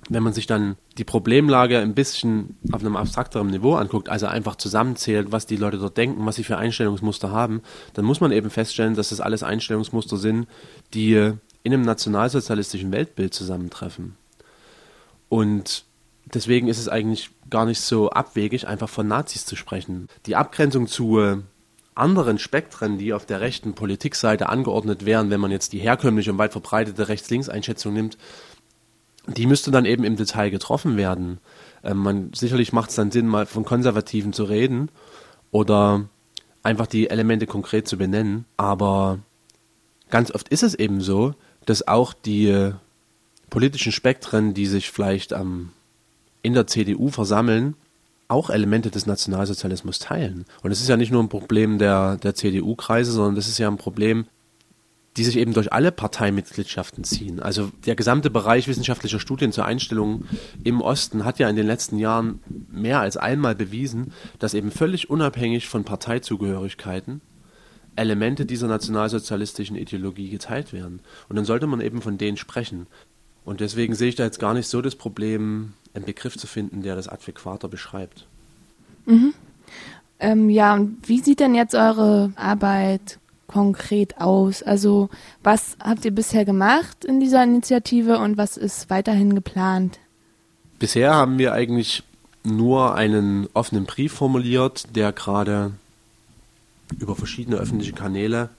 [0.08, 4.56] wenn man sich dann die Problemlage ein bisschen auf einem abstrakteren Niveau anguckt, also einfach
[4.56, 7.62] zusammenzählt, was die Leute dort denken, was sie für Einstellungsmuster haben,
[7.94, 10.46] dann muss man eben feststellen, dass das alles Einstellungsmuster sind,
[10.92, 11.14] die
[11.62, 14.16] in einem nationalsozialistischen Weltbild zusammentreffen.
[15.28, 15.84] Und
[16.26, 20.08] deswegen ist es eigentlich gar nicht so abwegig, einfach von Nazis zu sprechen.
[20.26, 21.42] Die Abgrenzung zu
[21.94, 26.38] anderen Spektren, die auf der rechten Politikseite angeordnet wären, wenn man jetzt die herkömmliche und
[26.38, 28.18] weit verbreitete Rechts-Links-Einschätzung nimmt,
[29.26, 31.38] die müsste dann eben im Detail getroffen werden.
[31.82, 34.90] Ähm, man, sicherlich macht es dann Sinn, mal von Konservativen zu reden
[35.50, 36.08] oder
[36.62, 38.44] einfach die Elemente konkret zu benennen.
[38.56, 39.18] Aber
[40.10, 41.34] ganz oft ist es eben so,
[41.66, 42.72] dass auch die äh,
[43.50, 45.70] politischen Spektren, die sich vielleicht ähm,
[46.42, 47.76] in der CDU versammeln,
[48.28, 50.44] auch Elemente des Nationalsozialismus teilen.
[50.62, 53.68] Und es ist ja nicht nur ein Problem der, der CDU-Kreise, sondern das ist ja
[53.68, 54.26] ein Problem
[55.16, 57.40] die sich eben durch alle Parteimitgliedschaften ziehen.
[57.40, 60.24] Also der gesamte Bereich wissenschaftlicher Studien zur Einstellung
[60.64, 62.40] im Osten hat ja in den letzten Jahren
[62.70, 67.20] mehr als einmal bewiesen, dass eben völlig unabhängig von Parteizugehörigkeiten
[67.96, 71.00] Elemente dieser nationalsozialistischen Ideologie geteilt werden.
[71.28, 72.88] Und dann sollte man eben von denen sprechen.
[73.44, 76.82] Und deswegen sehe ich da jetzt gar nicht so das Problem, einen Begriff zu finden,
[76.82, 78.26] der das adäquater beschreibt.
[79.06, 79.34] Mhm.
[80.18, 84.62] Ähm, ja, und wie sieht denn jetzt eure Arbeit konkret aus?
[84.62, 85.10] Also
[85.42, 89.98] was habt ihr bisher gemacht in dieser Initiative und was ist weiterhin geplant?
[90.78, 92.02] Bisher haben wir eigentlich
[92.44, 95.72] nur einen offenen Brief formuliert, der gerade
[96.98, 98.50] über verschiedene öffentliche Kanäle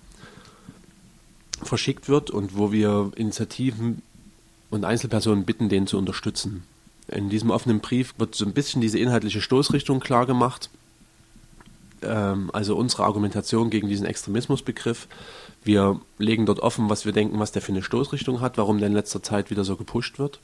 [1.61, 4.01] verschickt wird und wo wir Initiativen
[4.69, 6.63] und Einzelpersonen bitten, den zu unterstützen.
[7.07, 10.69] In diesem offenen Brief wird so ein bisschen diese inhaltliche Stoßrichtung klar gemacht
[12.07, 15.07] ähm, also unsere Argumentation gegen diesen Extremismusbegriff.
[15.63, 18.87] Wir legen dort offen, was wir denken, was der für eine Stoßrichtung hat, warum der
[18.87, 20.39] in letzter Zeit wieder so gepusht wird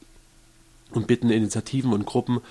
[0.92, 2.42] und bitten Initiativen und Gruppen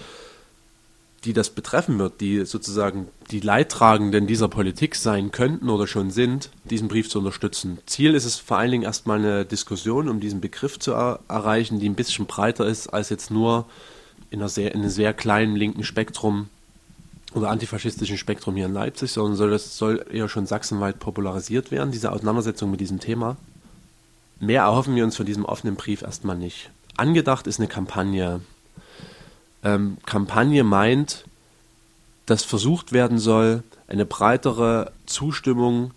[1.25, 6.51] die das betreffen wird, die sozusagen die Leidtragenden dieser Politik sein könnten oder schon sind,
[6.65, 7.79] diesen Brief zu unterstützen.
[7.87, 11.79] Ziel ist es vor allen Dingen erstmal eine Diskussion, um diesen Begriff zu er erreichen,
[11.79, 13.67] die ein bisschen breiter ist als jetzt nur
[14.31, 16.49] in, sehr, in einem sehr kleinen linken Spektrum
[17.35, 21.93] oder antifaschistischen Spektrum hier in Leipzig, sondern soll das soll eher schon sachsenweit popularisiert werden,
[21.93, 23.37] diese Auseinandersetzung mit diesem Thema.
[24.41, 26.71] Mehr erhoffen wir uns von diesem offenen Brief erstmal nicht.
[26.97, 28.41] Angedacht ist eine Kampagne.
[29.63, 31.25] Ähm, Kampagne meint,
[32.27, 35.93] dass versucht werden soll, eine breitere Zustimmung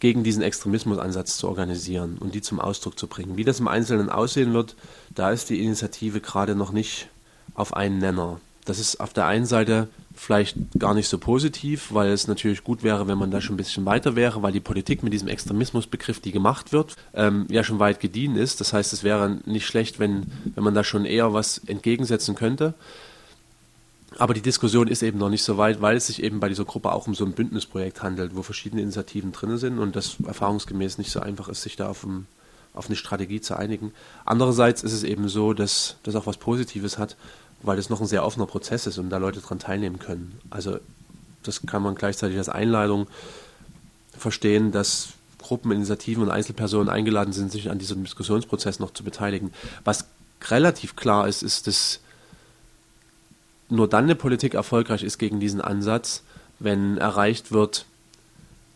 [0.00, 3.36] gegen diesen Extremismusansatz zu organisieren und die zum Ausdruck zu bringen.
[3.36, 4.76] Wie das im Einzelnen aussehen wird,
[5.14, 7.08] da ist die Initiative gerade noch nicht
[7.54, 8.40] auf einen Nenner.
[8.64, 12.82] Das ist auf der einen Seite vielleicht gar nicht so positiv, weil es natürlich gut
[12.82, 16.20] wäre, wenn man da schon ein bisschen weiter wäre, weil die Politik mit diesem Extremismusbegriff,
[16.20, 18.60] die gemacht wird, ähm, ja schon weit gediehen ist.
[18.60, 22.74] Das heißt, es wäre nicht schlecht, wenn, wenn man da schon eher was entgegensetzen könnte.
[24.18, 26.64] Aber die Diskussion ist eben noch nicht so weit, weil es sich eben bei dieser
[26.64, 30.98] Gruppe auch um so ein Bündnisprojekt handelt, wo verschiedene Initiativen drin sind und das erfahrungsgemäß
[30.98, 32.26] nicht so einfach ist, sich da auf, ein,
[32.74, 33.92] auf eine Strategie zu einigen.
[34.24, 37.16] Andererseits ist es eben so, dass das auch was Positives hat,
[37.64, 40.38] weil das noch ein sehr offener Prozess ist und da Leute dran teilnehmen können.
[40.50, 40.78] Also
[41.42, 43.06] das kann man gleichzeitig als Einladung
[44.16, 45.08] verstehen, dass
[45.38, 49.52] Gruppen, Initiativen und Einzelpersonen eingeladen sind, sich an diesem Diskussionsprozess noch zu beteiligen.
[49.84, 50.06] Was
[50.48, 52.00] relativ klar ist, ist, dass
[53.68, 56.22] nur dann eine Politik erfolgreich ist gegen diesen Ansatz,
[56.58, 57.86] wenn erreicht wird,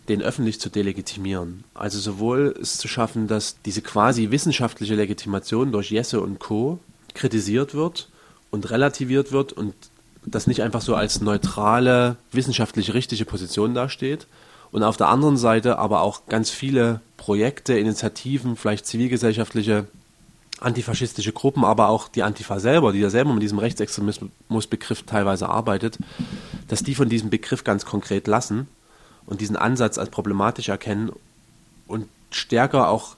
[0.08, 1.64] den öffentlich zu delegitimieren.
[1.74, 6.78] Also sowohl es zu schaffen, dass diese quasi wissenschaftliche Legitimation durch Jesse und Co.
[7.14, 8.08] kritisiert wird,
[8.50, 9.74] und relativiert wird und
[10.24, 14.26] das nicht einfach so als neutrale, wissenschaftlich richtige Position dasteht.
[14.70, 19.86] Und auf der anderen Seite aber auch ganz viele Projekte, Initiativen, vielleicht zivilgesellschaftliche,
[20.60, 25.98] antifaschistische Gruppen, aber auch die Antifa selber, die ja selber mit diesem Rechtsextremismusbegriff teilweise arbeitet,
[26.66, 28.68] dass die von diesem Begriff ganz konkret lassen
[29.24, 31.10] und diesen Ansatz als problematisch erkennen
[31.86, 33.16] und stärker auch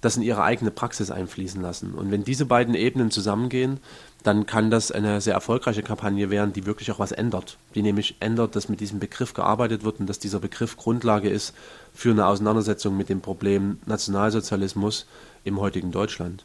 [0.00, 1.94] das in ihre eigene Praxis einfließen lassen.
[1.94, 3.80] Und wenn diese beiden Ebenen zusammengehen,
[4.22, 7.56] dann kann das eine sehr erfolgreiche Kampagne werden, die wirklich auch was ändert.
[7.74, 11.54] Die nämlich ändert, dass mit diesem Begriff gearbeitet wird und dass dieser Begriff Grundlage ist
[11.94, 15.06] für eine Auseinandersetzung mit dem Problem Nationalsozialismus
[15.44, 16.44] im heutigen Deutschland.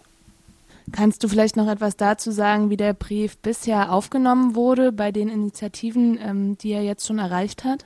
[0.91, 5.29] Kannst du vielleicht noch etwas dazu sagen, wie der Brief bisher aufgenommen wurde bei den
[5.29, 7.85] Initiativen, ähm, die er jetzt schon erreicht hat?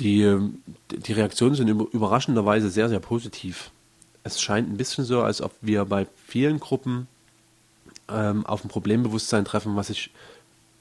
[0.00, 3.70] Die, ähm, die Reaktionen sind überraschenderweise sehr, sehr positiv.
[4.22, 7.08] Es scheint ein bisschen so, als ob wir bei vielen Gruppen
[8.08, 10.10] ähm, auf ein Problembewusstsein treffen, was sich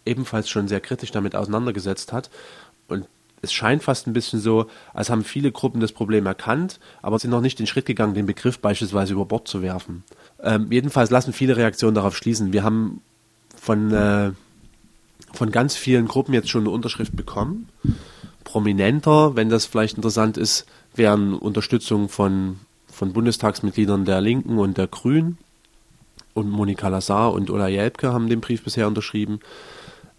[0.05, 2.29] ebenfalls schon sehr kritisch damit auseinandergesetzt hat.
[2.87, 3.07] Und
[3.41, 7.31] es scheint fast ein bisschen so, als haben viele Gruppen das Problem erkannt, aber sind
[7.31, 10.03] noch nicht den Schritt gegangen, den Begriff beispielsweise über Bord zu werfen.
[10.41, 12.53] Ähm, jedenfalls lassen viele Reaktionen darauf schließen.
[12.53, 13.01] Wir haben
[13.55, 14.31] von, äh,
[15.33, 17.67] von ganz vielen Gruppen jetzt schon eine Unterschrift bekommen.
[18.45, 20.65] Prominenter, wenn das vielleicht interessant ist,
[20.95, 25.37] wären Unterstützung von, von Bundestagsmitgliedern der Linken und der Grünen
[26.33, 29.39] und Monika Lazar und Ola Jelpke haben den Brief bisher unterschrieben.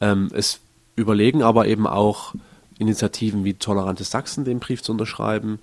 [0.01, 0.61] Ähm, es
[0.97, 2.35] überlegen aber eben auch
[2.79, 5.59] Initiativen wie Tolerantes Sachsen den Brief zu unterschreiben.